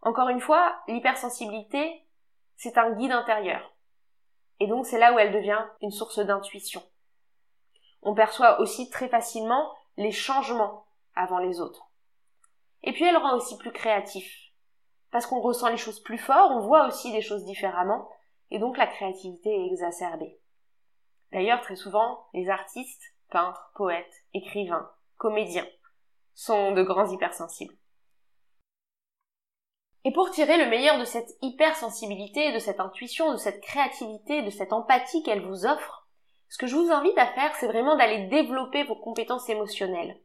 Encore 0.01 0.29
une 0.29 0.39
fois, 0.39 0.81
l'hypersensibilité, 0.87 2.07
c'est 2.55 2.77
un 2.77 2.91
guide 2.91 3.11
intérieur. 3.11 3.75
Et 4.61 4.67
donc 4.67 4.85
c'est 4.85 4.97
là 4.97 5.13
où 5.13 5.19
elle 5.19 5.33
devient 5.33 5.65
une 5.81 5.91
source 5.91 6.19
d'intuition. 6.19 6.81
On 8.03 8.13
perçoit 8.13 8.61
aussi 8.61 8.89
très 8.89 9.09
facilement 9.09 9.69
les 9.97 10.13
changements 10.13 10.85
avant 11.13 11.39
les 11.39 11.59
autres. 11.59 11.91
Et 12.83 12.93
puis 12.93 13.03
elle 13.03 13.17
rend 13.17 13.35
aussi 13.35 13.57
plus 13.57 13.73
créatif. 13.73 14.33
Parce 15.11 15.25
qu'on 15.25 15.41
ressent 15.41 15.67
les 15.67 15.75
choses 15.75 15.99
plus 15.99 16.17
fort, 16.17 16.51
on 16.51 16.61
voit 16.61 16.87
aussi 16.87 17.11
des 17.11 17.21
choses 17.21 17.43
différemment, 17.43 18.07
et 18.49 18.59
donc 18.59 18.77
la 18.77 18.87
créativité 18.87 19.49
est 19.49 19.67
exacerbée. 19.67 20.39
D'ailleurs, 21.33 21.59
très 21.59 21.75
souvent, 21.75 22.27
les 22.33 22.49
artistes, 22.49 23.13
peintres, 23.29 23.71
poètes, 23.75 24.25
écrivains, 24.33 24.89
comédiens, 25.17 25.67
sont 26.33 26.71
de 26.73 26.83
grands 26.83 27.11
hypersensibles. 27.11 27.75
Et 30.05 30.13
pour 30.13 30.31
tirer 30.31 30.57
le 30.57 30.69
meilleur 30.69 30.97
de 30.97 31.05
cette 31.05 31.37
hypersensibilité, 31.41 32.51
de 32.53 32.59
cette 32.59 32.79
intuition, 32.79 33.31
de 33.31 33.37
cette 33.37 33.61
créativité, 33.61 34.41
de 34.41 34.49
cette 34.49 34.71
empathie 34.71 35.23
qu'elle 35.23 35.45
vous 35.45 35.65
offre, 35.65 36.07
ce 36.47 36.57
que 36.57 36.67
je 36.67 36.75
vous 36.75 36.91
invite 36.91 37.17
à 37.17 37.27
faire, 37.27 37.55
c'est 37.55 37.67
vraiment 37.67 37.95
d'aller 37.95 38.27
développer 38.27 38.83
vos 38.83 38.95
compétences 38.95 39.49
émotionnelles. 39.49 40.19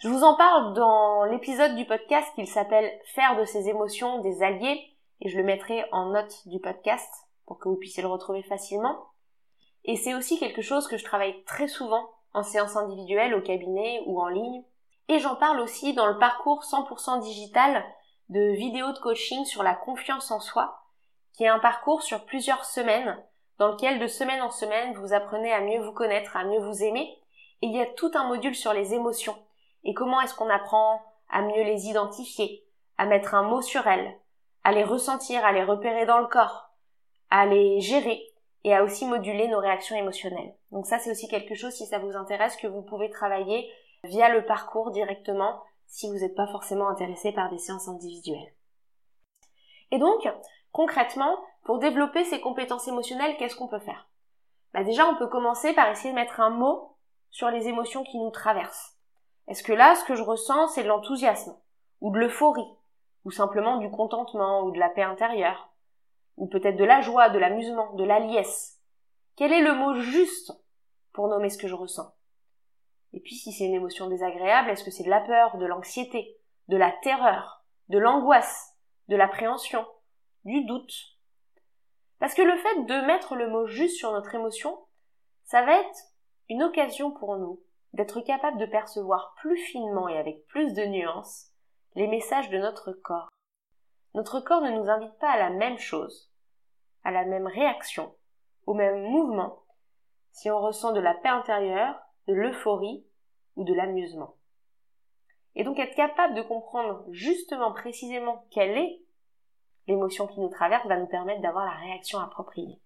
Je 0.00 0.08
vous 0.08 0.24
en 0.24 0.36
parle 0.36 0.74
dans 0.74 1.24
l'épisode 1.24 1.76
du 1.76 1.84
podcast 1.84 2.26
qu'il 2.34 2.48
s'appelle 2.48 2.90
Faire 3.14 3.36
de 3.38 3.44
ses 3.44 3.68
émotions 3.68 4.20
des 4.20 4.42
alliés, 4.42 4.96
et 5.20 5.28
je 5.28 5.36
le 5.36 5.44
mettrai 5.44 5.84
en 5.92 6.10
note 6.10 6.48
du 6.48 6.58
podcast 6.58 7.08
pour 7.46 7.58
que 7.58 7.68
vous 7.68 7.76
puissiez 7.76 8.02
le 8.02 8.08
retrouver 8.08 8.42
facilement. 8.42 9.11
Et 9.84 9.96
c'est 9.96 10.14
aussi 10.14 10.38
quelque 10.38 10.62
chose 10.62 10.86
que 10.86 10.96
je 10.96 11.04
travaille 11.04 11.42
très 11.44 11.68
souvent 11.68 12.10
en 12.34 12.42
séance 12.42 12.76
individuelle, 12.76 13.34
au 13.34 13.42
cabinet 13.42 14.02
ou 14.06 14.20
en 14.20 14.28
ligne. 14.28 14.62
Et 15.08 15.18
j'en 15.18 15.36
parle 15.36 15.60
aussi 15.60 15.92
dans 15.94 16.06
le 16.06 16.18
parcours 16.18 16.62
100% 16.62 17.20
digital 17.20 17.84
de 18.28 18.54
vidéos 18.54 18.92
de 18.92 18.98
coaching 18.98 19.44
sur 19.44 19.62
la 19.62 19.74
confiance 19.74 20.30
en 20.30 20.40
soi, 20.40 20.82
qui 21.34 21.44
est 21.44 21.48
un 21.48 21.58
parcours 21.58 22.02
sur 22.02 22.24
plusieurs 22.24 22.64
semaines, 22.64 23.22
dans 23.58 23.68
lequel 23.68 23.98
de 23.98 24.06
semaine 24.06 24.40
en 24.40 24.50
semaine 24.50 24.94
vous 24.94 25.12
apprenez 25.12 25.52
à 25.52 25.60
mieux 25.60 25.80
vous 25.80 25.92
connaître, 25.92 26.36
à 26.36 26.44
mieux 26.44 26.60
vous 26.60 26.82
aimer. 26.82 27.18
Et 27.60 27.66
il 27.66 27.76
y 27.76 27.82
a 27.82 27.86
tout 27.86 28.10
un 28.14 28.24
module 28.24 28.56
sur 28.56 28.72
les 28.72 28.94
émotions 28.94 29.36
et 29.84 29.94
comment 29.94 30.20
est-ce 30.20 30.34
qu'on 30.34 30.48
apprend 30.48 31.02
à 31.28 31.42
mieux 31.42 31.62
les 31.62 31.86
identifier, 31.86 32.64
à 32.98 33.06
mettre 33.06 33.34
un 33.34 33.42
mot 33.42 33.62
sur 33.62 33.86
elles, 33.86 34.16
à 34.64 34.72
les 34.72 34.84
ressentir, 34.84 35.44
à 35.44 35.52
les 35.52 35.64
repérer 35.64 36.06
dans 36.06 36.18
le 36.18 36.26
corps, 36.26 36.70
à 37.30 37.46
les 37.46 37.80
gérer 37.80 38.31
et 38.64 38.74
à 38.74 38.84
aussi 38.84 39.06
moduler 39.06 39.48
nos 39.48 39.58
réactions 39.58 39.96
émotionnelles. 39.96 40.54
Donc 40.70 40.86
ça 40.86 40.98
c'est 40.98 41.10
aussi 41.10 41.28
quelque 41.28 41.54
chose 41.54 41.72
si 41.72 41.86
ça 41.86 41.98
vous 41.98 42.16
intéresse 42.16 42.56
que 42.56 42.66
vous 42.66 42.82
pouvez 42.82 43.10
travailler 43.10 43.70
via 44.04 44.28
le 44.28 44.44
parcours 44.44 44.90
directement 44.90 45.62
si 45.86 46.08
vous 46.08 46.18
n'êtes 46.18 46.34
pas 46.34 46.46
forcément 46.46 46.88
intéressé 46.88 47.32
par 47.32 47.50
des 47.50 47.58
séances 47.58 47.88
individuelles. 47.88 48.52
Et 49.90 49.98
donc, 49.98 50.26
concrètement, 50.72 51.36
pour 51.64 51.78
développer 51.78 52.24
ces 52.24 52.40
compétences 52.40 52.88
émotionnelles, 52.88 53.36
qu'est-ce 53.36 53.56
qu'on 53.56 53.68
peut 53.68 53.78
faire? 53.78 54.08
Bah 54.72 54.84
Déjà, 54.84 55.06
on 55.06 55.16
peut 55.16 55.28
commencer 55.28 55.74
par 55.74 55.90
essayer 55.90 56.10
de 56.10 56.14
mettre 56.14 56.40
un 56.40 56.50
mot 56.50 56.96
sur 57.30 57.50
les 57.50 57.68
émotions 57.68 58.04
qui 58.04 58.18
nous 58.18 58.30
traversent. 58.30 58.96
Est-ce 59.48 59.62
que 59.62 59.72
là, 59.72 59.94
ce 59.94 60.04
que 60.04 60.14
je 60.14 60.22
ressens, 60.22 60.68
c'est 60.68 60.82
de 60.82 60.88
l'enthousiasme, 60.88 61.54
ou 62.00 62.10
de 62.10 62.18
l'euphorie, 62.18 62.66
ou 63.24 63.30
simplement 63.30 63.76
du 63.76 63.90
contentement, 63.90 64.62
ou 64.62 64.70
de 64.70 64.78
la 64.78 64.88
paix 64.88 65.02
intérieure, 65.02 65.71
ou 66.36 66.46
peut-être 66.46 66.76
de 66.76 66.84
la 66.84 67.00
joie, 67.00 67.28
de 67.28 67.38
l'amusement, 67.38 67.92
de 67.94 68.04
la 68.04 68.20
liesse 68.20 68.80
Quel 69.36 69.52
est 69.52 69.62
le 69.62 69.74
mot 69.74 70.00
juste 70.00 70.52
pour 71.12 71.28
nommer 71.28 71.50
ce 71.50 71.58
que 71.58 71.68
je 71.68 71.74
ressens? 71.74 72.14
Et 73.12 73.20
puis 73.20 73.34
si 73.34 73.52
c'est 73.52 73.66
une 73.66 73.74
émotion 73.74 74.08
désagréable, 74.08 74.70
est-ce 74.70 74.84
que 74.84 74.90
c'est 74.90 75.04
de 75.04 75.10
la 75.10 75.20
peur, 75.20 75.58
de 75.58 75.66
l'anxiété, 75.66 76.38
de 76.68 76.76
la 76.76 76.92
terreur, 77.02 77.64
de 77.88 77.98
l'angoisse, 77.98 78.76
de 79.08 79.16
l'appréhension, 79.16 79.86
du 80.44 80.64
doute? 80.64 80.94
Parce 82.18 82.34
que 82.34 82.42
le 82.42 82.56
fait 82.56 82.84
de 82.84 83.06
mettre 83.06 83.34
le 83.34 83.50
mot 83.50 83.66
juste 83.66 83.98
sur 83.98 84.12
notre 84.12 84.34
émotion, 84.34 84.78
ça 85.44 85.62
va 85.62 85.80
être 85.80 85.98
une 86.48 86.62
occasion 86.62 87.10
pour 87.10 87.36
nous 87.36 87.60
d'être 87.92 88.20
capable 88.22 88.58
de 88.58 88.66
percevoir 88.66 89.34
plus 89.38 89.56
finement 89.56 90.08
et 90.08 90.16
avec 90.16 90.46
plus 90.46 90.72
de 90.72 90.84
nuances 90.84 91.48
les 91.94 92.06
messages 92.06 92.48
de 92.48 92.58
notre 92.58 92.92
corps. 92.92 93.28
Notre 94.14 94.40
corps 94.40 94.60
ne 94.60 94.70
nous 94.70 94.88
invite 94.88 95.18
pas 95.18 95.30
à 95.30 95.38
la 95.38 95.50
même 95.50 95.78
chose, 95.78 96.30
à 97.04 97.10
la 97.10 97.24
même 97.24 97.46
réaction, 97.46 98.14
au 98.66 98.74
même 98.74 99.02
mouvement, 99.02 99.62
si 100.32 100.50
on 100.50 100.60
ressent 100.60 100.92
de 100.92 101.00
la 101.00 101.14
paix 101.14 101.28
intérieure 101.28 101.98
de 102.28 102.34
l'euphorie 102.34 103.04
ou 103.56 103.64
de 103.64 103.74
l'amusement. 103.74 104.36
Et 105.54 105.64
donc 105.64 105.78
être 105.78 105.94
capable 105.94 106.34
de 106.34 106.42
comprendre 106.42 107.04
justement 107.10 107.72
précisément 107.72 108.46
quelle 108.50 108.76
est 108.76 109.02
l'émotion 109.86 110.26
qui 110.26 110.40
nous 110.40 110.48
traverse 110.48 110.86
va 110.86 110.96
nous 110.96 111.06
permettre 111.06 111.42
d'avoir 111.42 111.64
la 111.64 111.72
réaction 111.72 112.18
appropriée. 112.20 112.80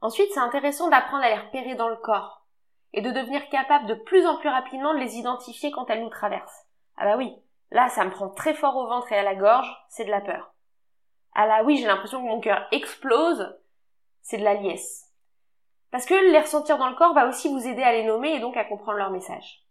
Ensuite, 0.00 0.30
c'est 0.32 0.40
intéressant 0.40 0.88
d'apprendre 0.88 1.24
à 1.24 1.30
les 1.30 1.40
repérer 1.40 1.74
dans 1.74 1.88
le 1.88 1.96
corps 1.96 2.46
et 2.92 3.00
de 3.00 3.10
devenir 3.10 3.48
capable 3.48 3.86
de 3.86 3.94
plus 3.94 4.26
en 4.26 4.38
plus 4.38 4.48
rapidement 4.48 4.94
de 4.94 4.98
les 4.98 5.16
identifier 5.16 5.70
quand 5.70 5.88
elles 5.90 6.02
nous 6.02 6.10
traversent. 6.10 6.66
Ah 6.96 7.06
bah 7.06 7.16
oui, 7.16 7.34
là 7.70 7.88
ça 7.88 8.04
me 8.04 8.10
prend 8.10 8.28
très 8.28 8.54
fort 8.54 8.76
au 8.76 8.86
ventre 8.86 9.12
et 9.12 9.18
à 9.18 9.22
la 9.22 9.34
gorge, 9.34 9.70
c'est 9.88 10.04
de 10.04 10.10
la 10.10 10.20
peur. 10.20 10.54
Ah 11.34 11.46
là 11.46 11.62
oui, 11.64 11.76
j'ai 11.76 11.86
l'impression 11.86 12.20
que 12.22 12.28
mon 12.28 12.40
cœur 12.40 12.66
explose, 12.72 13.58
c'est 14.22 14.38
de 14.38 14.44
la 14.44 14.54
liesse. 14.54 15.06
Parce 15.90 16.06
que 16.06 16.14
les 16.14 16.38
ressentir 16.38 16.78
dans 16.78 16.88
le 16.88 16.96
corps 16.96 17.14
va 17.14 17.28
aussi 17.28 17.48
vous 17.48 17.66
aider 17.66 17.82
à 17.82 17.92
les 17.92 18.04
nommer 18.04 18.34
et 18.34 18.40
donc 18.40 18.56
à 18.56 18.64
comprendre 18.64 18.98
leur 18.98 19.10
message. 19.10 19.64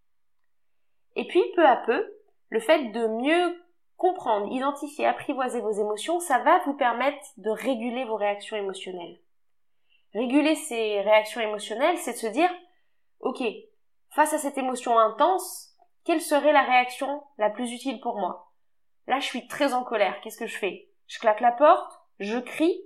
Et 1.16 1.28
puis, 1.28 1.44
peu 1.56 1.66
à 1.66 1.78
peu, 1.78 2.14
le 2.50 2.60
fait 2.60 2.92
de 2.92 3.08
mieux 3.08 3.62
comprendre, 3.98 4.52
identifier, 4.52 5.06
apprivoiser 5.06 5.62
vos 5.62 5.72
émotions, 5.72 6.20
ça 6.20 6.40
va 6.40 6.60
vous 6.66 6.74
permettre 6.74 7.24
de 7.38 7.50
réguler 7.50 8.06
vos 8.06 8.16
réactions 8.16 8.58
émotionnelles. 8.58 9.20
Réguler 10.14 10.56
ces 10.56 11.02
réactions 11.02 11.42
émotionnelles, 11.42 11.98
c'est 11.98 12.14
de 12.14 12.18
se 12.18 12.28
dire, 12.28 12.50
ok, 13.20 13.42
face 14.10 14.34
à 14.34 14.38
cette 14.38 14.58
émotion 14.58 14.98
intense, 14.98 15.75
quelle 16.06 16.22
serait 16.22 16.54
la 16.54 16.64
réaction 16.64 17.24
la 17.38 17.50
plus 17.50 17.72
utile 17.74 18.00
pour 18.00 18.18
moi? 18.18 18.52
Là, 19.08 19.20
je 19.20 19.26
suis 19.26 19.48
très 19.48 19.74
en 19.74 19.84
colère, 19.84 20.20
qu'est-ce 20.22 20.38
que 20.38 20.48
je 20.48 20.58
fais? 20.58 20.90
Je 21.08 21.20
claque 21.20 21.42
la 21.42 21.52
porte, 21.52 22.00
je 22.20 22.38
crie, 22.38 22.82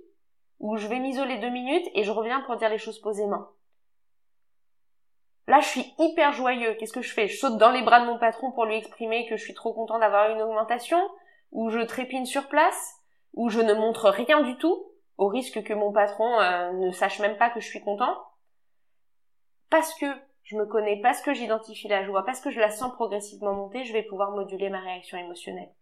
où 0.58 0.76
je 0.76 0.86
vais 0.86 0.98
m'isoler 0.98 1.38
deux 1.38 1.50
minutes 1.50 1.88
et 1.94 2.02
je 2.02 2.10
reviens 2.10 2.40
pour 2.42 2.56
dire 2.56 2.68
les 2.68 2.78
choses 2.78 3.00
posément. 3.00 3.48
Là, 5.46 5.60
je 5.60 5.66
suis 5.66 5.94
hyper 5.98 6.32
joyeux. 6.32 6.74
Qu'est-ce 6.74 6.92
que 6.92 7.02
je 7.02 7.12
fais? 7.12 7.26
Je 7.26 7.38
saute 7.38 7.58
dans 7.58 7.72
les 7.72 7.82
bras 7.82 8.00
de 8.00 8.06
mon 8.06 8.18
patron 8.18 8.52
pour 8.52 8.66
lui 8.66 8.76
exprimer 8.76 9.26
que 9.26 9.36
je 9.36 9.42
suis 9.42 9.54
trop 9.54 9.72
content 9.72 9.98
d'avoir 9.98 10.30
une 10.30 10.40
augmentation, 10.42 11.00
ou 11.50 11.70
je 11.70 11.80
trépine 11.80 12.26
sur 12.26 12.48
place, 12.48 13.00
ou 13.32 13.48
je 13.48 13.60
ne 13.60 13.74
montre 13.74 14.10
rien 14.10 14.42
du 14.42 14.56
tout, 14.58 14.92
au 15.16 15.26
risque 15.26 15.62
que 15.64 15.74
mon 15.74 15.92
patron 15.92 16.40
euh, 16.40 16.72
ne 16.72 16.92
sache 16.92 17.18
même 17.18 17.36
pas 17.36 17.50
que 17.50 17.58
je 17.58 17.66
suis 17.66 17.80
content. 17.80 18.16
Parce 19.70 19.92
que 19.94 20.06
je 20.50 20.56
me 20.56 20.66
connais, 20.66 21.00
parce 21.00 21.22
que 21.22 21.32
j'identifie 21.32 21.86
la 21.86 22.04
joie, 22.04 22.24
parce 22.24 22.40
que 22.40 22.50
je 22.50 22.58
la 22.58 22.70
sens 22.70 22.92
progressivement 22.94 23.54
monter, 23.54 23.84
je 23.84 23.92
vais 23.92 24.02
pouvoir 24.02 24.32
moduler 24.32 24.68
ma 24.68 24.80
réaction 24.80 25.16
émotionnelle. 25.16 25.72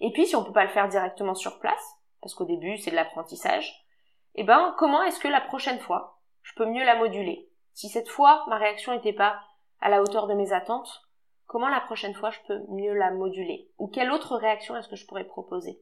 Et 0.00 0.10
puis, 0.12 0.26
si 0.26 0.34
on 0.34 0.42
peut 0.42 0.52
pas 0.52 0.64
le 0.64 0.70
faire 0.70 0.88
directement 0.88 1.36
sur 1.36 1.60
place, 1.60 1.94
parce 2.20 2.34
qu'au 2.34 2.44
début 2.44 2.78
c'est 2.78 2.90
de 2.90 2.96
l'apprentissage, 2.96 3.86
eh 4.34 4.42
ben 4.42 4.74
comment 4.76 5.04
est-ce 5.04 5.20
que 5.20 5.28
la 5.28 5.40
prochaine 5.40 5.78
fois 5.78 6.18
je 6.42 6.52
peux 6.56 6.66
mieux 6.66 6.84
la 6.84 6.96
moduler? 6.96 7.48
Si 7.74 7.88
cette 7.88 8.08
fois 8.08 8.44
ma 8.48 8.58
réaction 8.58 8.92
n'était 8.92 9.12
pas 9.12 9.40
à 9.80 9.88
la 9.88 10.02
hauteur 10.02 10.26
de 10.26 10.34
mes 10.34 10.52
attentes, 10.52 11.02
comment 11.46 11.68
la 11.68 11.80
prochaine 11.80 12.14
fois 12.14 12.30
je 12.30 12.40
peux 12.48 12.60
mieux 12.70 12.94
la 12.94 13.12
moduler? 13.12 13.70
Ou 13.78 13.86
quelle 13.86 14.10
autre 14.10 14.36
réaction 14.36 14.76
est-ce 14.76 14.88
que 14.88 14.96
je 14.96 15.06
pourrais 15.06 15.22
proposer? 15.22 15.80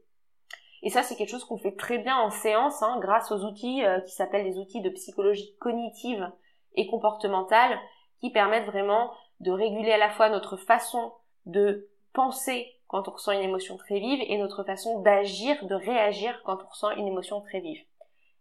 Et 0.82 0.90
ça 0.90 1.02
c'est 1.02 1.16
quelque 1.16 1.30
chose 1.30 1.46
qu'on 1.46 1.56
fait 1.56 1.74
très 1.74 1.96
bien 1.96 2.18
en 2.18 2.30
séance 2.30 2.82
hein, 2.82 2.98
grâce 3.00 3.32
aux 3.32 3.44
outils 3.46 3.82
euh, 3.82 4.00
qui 4.00 4.12
s'appellent 4.12 4.44
les 4.44 4.58
outils 4.58 4.82
de 4.82 4.90
psychologie 4.90 5.56
cognitive 5.58 6.30
et 6.76 6.86
comportementale 6.86 7.78
qui 8.20 8.30
permettent 8.30 8.66
vraiment 8.66 9.12
de 9.40 9.50
réguler 9.50 9.92
à 9.92 9.98
la 9.98 10.10
fois 10.10 10.28
notre 10.28 10.56
façon 10.56 11.12
de 11.44 11.88
penser 12.12 12.72
quand 12.88 13.08
on 13.08 13.12
ressent 13.12 13.32
une 13.32 13.40
émotion 13.40 13.76
très 13.76 13.98
vive 13.98 14.22
et 14.26 14.38
notre 14.38 14.64
façon 14.64 15.00
d'agir, 15.00 15.64
de 15.66 15.74
réagir 15.74 16.40
quand 16.44 16.62
on 16.62 16.68
ressent 16.68 16.90
une 16.92 17.06
émotion 17.06 17.40
très 17.40 17.60
vive. 17.60 17.82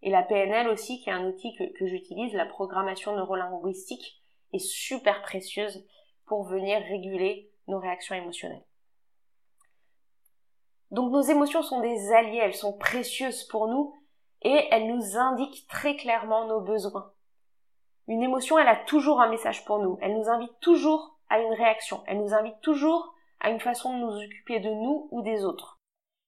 Et 0.01 0.09
la 0.11 0.23
PNL 0.23 0.69
aussi, 0.69 1.01
qui 1.01 1.09
est 1.09 1.13
un 1.13 1.25
outil 1.25 1.55
que, 1.55 1.63
que 1.77 1.87
j'utilise, 1.87 2.33
la 2.33 2.45
programmation 2.45 3.15
neurolinguistique, 3.15 4.21
est 4.53 4.59
super 4.59 5.21
précieuse 5.23 5.85
pour 6.25 6.43
venir 6.43 6.79
réguler 6.83 7.51
nos 7.67 7.79
réactions 7.79 8.15
émotionnelles. 8.15 8.63
Donc 10.91 11.11
nos 11.11 11.21
émotions 11.21 11.63
sont 11.63 11.81
des 11.81 12.11
alliés, 12.13 12.39
elles 12.41 12.53
sont 12.53 12.77
précieuses 12.77 13.43
pour 13.45 13.67
nous 13.67 13.95
et 14.43 14.67
elles 14.71 14.87
nous 14.87 15.17
indiquent 15.17 15.67
très 15.67 15.95
clairement 15.95 16.47
nos 16.47 16.61
besoins. 16.61 17.11
Une 18.07 18.23
émotion, 18.23 18.59
elle 18.59 18.67
a 18.67 18.75
toujours 18.75 19.21
un 19.21 19.29
message 19.29 19.65
pour 19.65 19.79
nous, 19.79 19.97
elle 20.01 20.13
nous 20.13 20.29
invite 20.29 20.59
toujours 20.59 21.17
à 21.29 21.39
une 21.39 21.53
réaction, 21.53 22.03
elle 22.07 22.19
nous 22.19 22.33
invite 22.33 22.59
toujours 22.61 23.13
à 23.39 23.49
une 23.49 23.59
façon 23.59 23.93
de 23.93 24.03
nous 24.03 24.23
occuper 24.23 24.59
de 24.59 24.69
nous 24.69 25.07
ou 25.11 25.21
des 25.21 25.43
autres. 25.43 25.79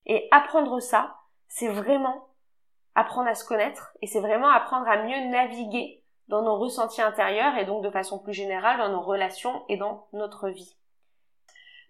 Et 0.06 0.28
apprendre 0.32 0.80
ça, 0.80 1.18
c'est 1.48 1.68
vraiment 1.68 2.30
apprendre 2.96 3.30
à 3.30 3.36
se 3.36 3.46
connaître 3.46 3.94
et 4.02 4.08
c'est 4.08 4.20
vraiment 4.20 4.50
apprendre 4.50 4.88
à 4.88 5.04
mieux 5.04 5.30
naviguer 5.30 6.04
dans 6.28 6.42
nos 6.42 6.58
ressentis 6.58 7.02
intérieurs 7.02 7.58
et 7.58 7.66
donc 7.66 7.84
de 7.84 7.90
façon 7.90 8.20
plus 8.20 8.34
générale 8.34 8.80
dans 8.80 8.90
nos 8.90 9.02
relations 9.02 9.64
et 9.70 9.78
dans 9.78 10.08
notre 10.14 10.50
vie. 10.50 10.76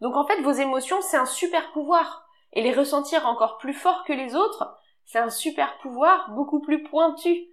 Donc 0.02 0.16
en 0.16 0.26
fait, 0.26 0.42
vos 0.42 0.52
émotions, 0.52 1.02
c'est 1.02 1.18
un 1.18 1.26
super 1.26 1.72
pouvoir. 1.72 2.28
Et 2.54 2.62
les 2.62 2.74
ressentir 2.74 3.26
encore 3.28 3.58
plus 3.58 3.74
fort 3.74 4.04
que 4.06 4.14
les 4.14 4.36
autres, 4.36 4.78
c'est 5.06 5.20
un 5.20 5.30
super 5.30 5.78
pouvoir 5.80 6.32
beaucoup 6.32 6.60
plus 6.60 6.84
pointu. 6.84 7.48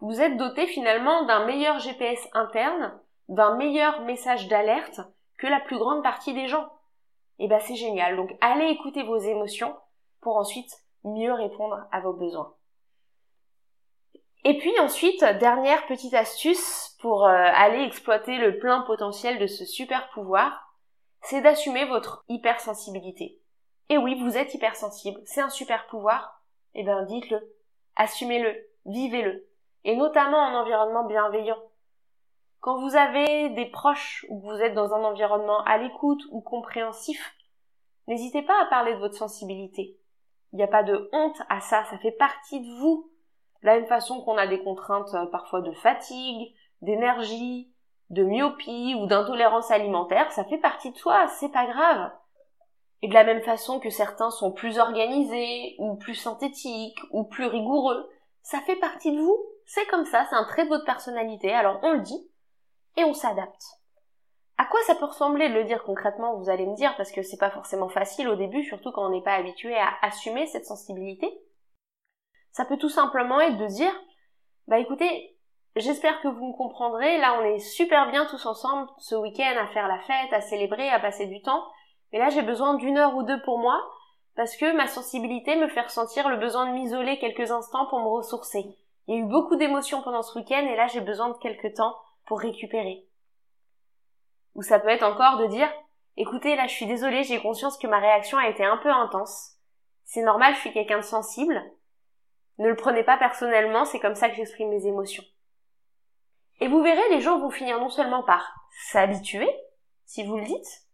Vous 0.00 0.20
êtes 0.20 0.36
doté 0.36 0.66
finalement 0.66 1.24
d'un 1.24 1.44
meilleur 1.44 1.78
GPS 1.80 2.28
interne, 2.32 2.98
d'un 3.28 3.56
meilleur 3.56 4.02
message 4.02 4.48
d'alerte 4.48 5.00
que 5.38 5.46
la 5.46 5.60
plus 5.60 5.78
grande 5.78 6.02
partie 6.02 6.34
des 6.34 6.48
gens. 6.48 6.68
Et 7.38 7.48
ben 7.48 7.60
c'est 7.60 7.76
génial. 7.76 8.16
Donc 8.16 8.30
allez 8.40 8.66
écouter 8.66 9.02
vos 9.02 9.18
émotions 9.18 9.74
pour 10.20 10.36
ensuite 10.36 10.72
mieux 11.04 11.32
répondre 11.32 11.86
à 11.92 12.00
vos 12.00 12.12
besoins. 12.12 12.54
Et 14.44 14.56
puis 14.58 14.78
ensuite, 14.80 15.22
dernière 15.40 15.86
petite 15.86 16.14
astuce 16.14 16.96
pour 17.00 17.26
euh, 17.26 17.32
aller 17.32 17.82
exploiter 17.82 18.38
le 18.38 18.58
plein 18.58 18.82
potentiel 18.82 19.38
de 19.38 19.46
ce 19.46 19.64
super 19.64 20.08
pouvoir, 20.10 20.74
c'est 21.22 21.40
d'assumer 21.40 21.84
votre 21.86 22.24
hypersensibilité. 22.28 23.38
Et 23.88 23.98
oui, 23.98 24.20
vous 24.22 24.36
êtes 24.36 24.54
hypersensible, 24.54 25.20
c'est 25.24 25.40
un 25.40 25.48
super 25.48 25.86
pouvoir, 25.86 26.42
eh 26.74 26.84
bien 26.84 27.02
dites-le, 27.04 27.56
assumez-le, 27.96 28.54
vivez-le, 28.86 29.47
et 29.84 29.96
notamment 29.96 30.38
en 30.38 30.60
environnement 30.60 31.04
bienveillant. 31.04 31.58
Quand 32.60 32.80
vous 32.80 32.96
avez 32.96 33.50
des 33.50 33.66
proches 33.66 34.26
ou 34.28 34.40
que 34.40 34.46
vous 34.46 34.62
êtes 34.62 34.74
dans 34.74 34.92
un 34.92 35.04
environnement 35.04 35.62
à 35.64 35.78
l'écoute 35.78 36.22
ou 36.30 36.40
compréhensif, 36.40 37.34
n'hésitez 38.08 38.42
pas 38.42 38.60
à 38.62 38.66
parler 38.66 38.94
de 38.94 38.98
votre 38.98 39.16
sensibilité. 39.16 39.96
Il 40.52 40.56
n'y 40.56 40.62
a 40.62 40.68
pas 40.68 40.82
de 40.82 41.08
honte 41.12 41.40
à 41.48 41.60
ça, 41.60 41.84
ça 41.84 41.98
fait 41.98 42.12
partie 42.12 42.60
de 42.60 42.78
vous. 42.80 43.10
De 43.62 43.66
la 43.66 43.76
même 43.76 43.86
façon 43.86 44.22
qu'on 44.22 44.36
a 44.36 44.46
des 44.46 44.62
contraintes 44.62 45.14
euh, 45.14 45.26
parfois 45.26 45.60
de 45.60 45.72
fatigue, 45.72 46.52
d'énergie, 46.82 47.72
de 48.10 48.22
myopie 48.22 48.94
ou 48.98 49.06
d'intolérance 49.06 49.70
alimentaire, 49.70 50.32
ça 50.32 50.44
fait 50.44 50.58
partie 50.58 50.90
de 50.90 50.96
soi, 50.96 51.28
c'est 51.28 51.52
pas 51.52 51.66
grave. 51.66 52.10
Et 53.02 53.08
de 53.08 53.14
la 53.14 53.24
même 53.24 53.42
façon 53.42 53.78
que 53.78 53.90
certains 53.90 54.30
sont 54.30 54.50
plus 54.50 54.78
organisés, 54.78 55.76
ou 55.78 55.96
plus 55.96 56.14
synthétiques, 56.14 56.98
ou 57.12 57.24
plus 57.24 57.46
rigoureux, 57.46 58.08
ça 58.48 58.62
fait 58.62 58.76
partie 58.76 59.12
de 59.12 59.20
vous, 59.20 59.38
c'est 59.66 59.86
comme 59.88 60.06
ça, 60.06 60.24
c'est 60.30 60.34
un 60.34 60.44
trait 60.46 60.64
de 60.64 60.70
votre 60.70 60.86
personnalité, 60.86 61.52
alors 61.52 61.80
on 61.82 61.92
le 61.92 62.00
dit, 62.00 62.30
et 62.96 63.04
on 63.04 63.12
s'adapte. 63.12 63.62
À 64.56 64.64
quoi 64.64 64.80
ça 64.86 64.94
peut 64.94 65.04
ressembler 65.04 65.50
de 65.50 65.54
le 65.54 65.64
dire 65.64 65.84
concrètement, 65.84 66.34
vous 66.38 66.48
allez 66.48 66.64
me 66.64 66.74
dire, 66.74 66.96
parce 66.96 67.12
que 67.12 67.20
c'est 67.20 67.36
pas 67.36 67.50
forcément 67.50 67.90
facile 67.90 68.26
au 68.26 68.36
début, 68.36 68.64
surtout 68.64 68.90
quand 68.90 69.04
on 69.04 69.10
n'est 69.10 69.22
pas 69.22 69.34
habitué 69.34 69.76
à 69.76 69.92
assumer 70.00 70.46
cette 70.46 70.64
sensibilité? 70.64 71.30
Ça 72.52 72.64
peut 72.64 72.78
tout 72.78 72.88
simplement 72.88 73.38
être 73.38 73.58
de 73.58 73.66
dire, 73.66 73.92
bah 74.66 74.78
écoutez, 74.78 75.36
j'espère 75.76 76.22
que 76.22 76.28
vous 76.28 76.46
me 76.46 76.56
comprendrez, 76.56 77.18
là 77.18 77.38
on 77.38 77.44
est 77.44 77.58
super 77.58 78.10
bien 78.10 78.24
tous 78.24 78.46
ensemble 78.46 78.88
ce 78.96 79.14
week-end 79.14 79.56
à 79.58 79.66
faire 79.66 79.88
la 79.88 80.00
fête, 80.00 80.32
à 80.32 80.40
célébrer, 80.40 80.88
à 80.88 81.00
passer 81.00 81.26
du 81.26 81.42
temps, 81.42 81.66
mais 82.14 82.18
là 82.18 82.30
j'ai 82.30 82.42
besoin 82.42 82.76
d'une 82.76 82.96
heure 82.96 83.14
ou 83.14 83.24
deux 83.24 83.42
pour 83.42 83.58
moi, 83.58 83.78
parce 84.38 84.56
que 84.56 84.72
ma 84.76 84.86
sensibilité 84.86 85.56
me 85.56 85.66
fait 85.66 85.80
ressentir 85.80 86.28
le 86.28 86.36
besoin 86.36 86.68
de 86.68 86.72
m'isoler 86.72 87.18
quelques 87.18 87.50
instants 87.50 87.86
pour 87.86 87.98
me 87.98 88.06
ressourcer. 88.06 88.64
Il 89.08 89.14
y 89.16 89.18
a 89.18 89.20
eu 89.20 89.24
beaucoup 89.24 89.56
d'émotions 89.56 90.00
pendant 90.00 90.22
ce 90.22 90.38
week-end 90.38 90.64
et 90.64 90.76
là 90.76 90.86
j'ai 90.86 91.00
besoin 91.00 91.30
de 91.30 91.38
quelques 91.38 91.74
temps 91.74 91.96
pour 92.24 92.38
récupérer. 92.38 93.04
Ou 94.54 94.62
ça 94.62 94.78
peut 94.78 94.90
être 94.90 95.02
encore 95.02 95.38
de 95.38 95.46
dire 95.48 95.68
écoutez, 96.16 96.54
là 96.54 96.68
je 96.68 96.72
suis 96.72 96.86
désolée, 96.86 97.24
j'ai 97.24 97.40
conscience 97.40 97.76
que 97.78 97.88
ma 97.88 97.98
réaction 97.98 98.38
a 98.38 98.48
été 98.48 98.64
un 98.64 98.76
peu 98.76 98.92
intense. 98.92 99.56
C'est 100.04 100.22
normal, 100.22 100.54
je 100.54 100.60
suis 100.60 100.72
quelqu'un 100.72 100.98
de 100.98 101.02
sensible. 101.02 101.60
Ne 102.58 102.68
le 102.68 102.76
prenez 102.76 103.02
pas 103.02 103.16
personnellement, 103.16 103.86
c'est 103.86 103.98
comme 103.98 104.14
ça 104.14 104.28
que 104.28 104.36
j'exprime 104.36 104.68
mes 104.68 104.86
émotions. 104.86 105.24
Et 106.60 106.68
vous 106.68 106.80
verrez, 106.80 107.08
les 107.10 107.20
gens 107.20 107.40
vont 107.40 107.50
finir 107.50 107.80
non 107.80 107.88
seulement 107.88 108.22
par 108.22 108.54
s'habituer, 108.92 109.50
si 110.04 110.24
vous 110.24 110.36
le 110.36 110.44
dites, 110.44 110.86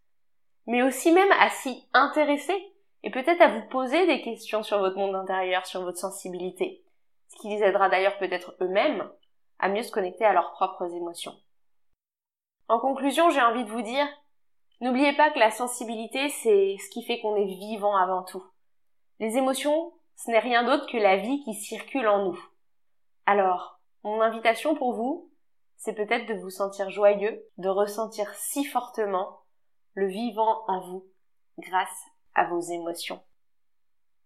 mais 0.66 0.82
aussi 0.82 1.12
même 1.12 1.32
à 1.32 1.50
s'y 1.50 1.86
intéresser 1.92 2.70
et 3.04 3.10
peut-être 3.10 3.42
à 3.42 3.48
vous 3.48 3.68
poser 3.68 4.06
des 4.06 4.22
questions 4.22 4.62
sur 4.62 4.78
votre 4.78 4.96
monde 4.96 5.14
intérieur, 5.14 5.66
sur 5.66 5.82
votre 5.82 5.98
sensibilité, 5.98 6.82
ce 7.28 7.36
qui 7.36 7.50
les 7.50 7.62
aidera 7.62 7.90
d'ailleurs 7.90 8.16
peut-être 8.16 8.56
eux-mêmes 8.62 9.08
à 9.58 9.68
mieux 9.68 9.82
se 9.82 9.92
connecter 9.92 10.24
à 10.24 10.32
leurs 10.32 10.52
propres 10.52 10.90
émotions. 10.94 11.34
En 12.68 12.80
conclusion, 12.80 13.28
j'ai 13.28 13.42
envie 13.42 13.64
de 13.64 13.70
vous 13.70 13.82
dire, 13.82 14.06
n'oubliez 14.80 15.12
pas 15.12 15.30
que 15.30 15.38
la 15.38 15.50
sensibilité, 15.50 16.30
c'est 16.30 16.76
ce 16.78 16.88
qui 16.88 17.04
fait 17.04 17.20
qu'on 17.20 17.36
est 17.36 17.44
vivant 17.44 17.94
avant 17.94 18.22
tout. 18.22 18.42
Les 19.20 19.36
émotions, 19.36 19.92
ce 20.16 20.30
n'est 20.30 20.38
rien 20.38 20.64
d'autre 20.64 20.90
que 20.90 20.96
la 20.96 21.18
vie 21.18 21.44
qui 21.44 21.52
circule 21.52 22.08
en 22.08 22.24
nous. 22.24 22.42
Alors, 23.26 23.80
mon 24.02 24.22
invitation 24.22 24.74
pour 24.76 24.94
vous, 24.94 25.30
c'est 25.76 25.94
peut-être 25.94 26.26
de 26.26 26.40
vous 26.40 26.50
sentir 26.50 26.88
joyeux, 26.88 27.44
de 27.58 27.68
ressentir 27.68 28.32
si 28.34 28.64
fortement 28.64 29.40
le 29.92 30.06
vivant 30.06 30.64
en 30.68 30.80
vous 30.80 31.06
grâce 31.58 32.13
à 32.34 32.44
vos 32.44 32.60
émotions. 32.60 33.20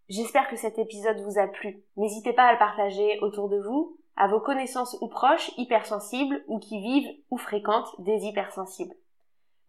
J'espère 0.09 0.49
que 0.49 0.57
cet 0.57 0.79
épisode 0.79 1.21
vous 1.21 1.38
a 1.38 1.47
plu. 1.47 1.85
N'hésitez 1.97 2.33
pas 2.33 2.44
à 2.44 2.53
le 2.53 2.59
partager 2.59 3.18
autour 3.21 3.49
de 3.49 3.59
vous, 3.59 3.99
à 4.16 4.27
vos 4.27 4.40
connaissances 4.40 4.97
ou 5.01 5.09
proches 5.09 5.51
hypersensibles 5.59 6.42
ou 6.49 6.59
qui 6.59 6.81
vivent 6.81 7.14
ou 7.31 7.37
fréquentent 7.37 7.94
des 8.01 8.25
hypersensibles. 8.25 8.94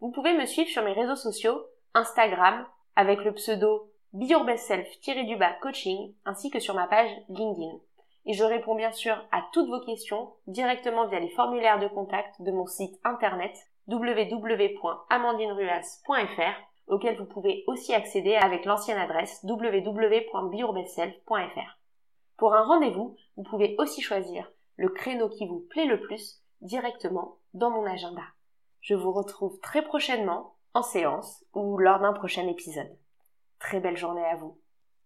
Vous 0.00 0.10
pouvez 0.10 0.32
me 0.32 0.46
suivre 0.46 0.70
sur 0.70 0.82
mes 0.82 0.94
réseaux 0.94 1.16
sociaux, 1.16 1.60
Instagram, 1.94 2.66
avec 2.96 3.22
le 3.22 3.34
pseudo 3.34 3.92
BeYourBestSelf-du-bas 4.14 5.52
coaching, 5.60 6.14
ainsi 6.24 6.50
que 6.50 6.58
sur 6.58 6.74
ma 6.74 6.86
page 6.86 7.10
LinkedIn. 7.28 7.78
Et 8.26 8.32
je 8.32 8.44
réponds 8.44 8.74
bien 8.74 8.92
sûr 8.92 9.14
à 9.30 9.42
toutes 9.52 9.68
vos 9.68 9.80
questions 9.80 10.32
directement 10.46 11.06
via 11.06 11.20
les 11.20 11.30
formulaires 11.30 11.80
de 11.80 11.88
contact 11.88 12.40
de 12.40 12.50
mon 12.50 12.66
site 12.66 12.98
internet 13.04 13.54
www.amandineruas.fr 13.88 16.69
auquel 16.90 17.16
vous 17.16 17.24
pouvez 17.24 17.64
aussi 17.66 17.94
accéder 17.94 18.34
avec 18.34 18.66
l'ancienne 18.66 18.98
adresse 18.98 19.40
www.beyourbestself.fr. 19.44 21.78
Pour 22.36 22.54
un 22.54 22.64
rendez-vous, 22.64 23.16
vous 23.36 23.42
pouvez 23.42 23.74
aussi 23.78 24.02
choisir 24.02 24.50
le 24.76 24.88
créneau 24.88 25.28
qui 25.28 25.46
vous 25.46 25.60
plaît 25.70 25.86
le 25.86 26.00
plus 26.00 26.42
directement 26.60 27.38
dans 27.54 27.70
mon 27.70 27.86
agenda. 27.86 28.22
Je 28.80 28.94
vous 28.94 29.12
retrouve 29.12 29.58
très 29.60 29.82
prochainement 29.82 30.54
en 30.74 30.82
séance 30.82 31.44
ou 31.54 31.78
lors 31.78 32.00
d'un 32.00 32.12
prochain 32.12 32.46
épisode. 32.46 32.94
Très 33.58 33.80
belle 33.80 33.96
journée 33.96 34.24
à 34.24 34.36
vous. 34.36 34.59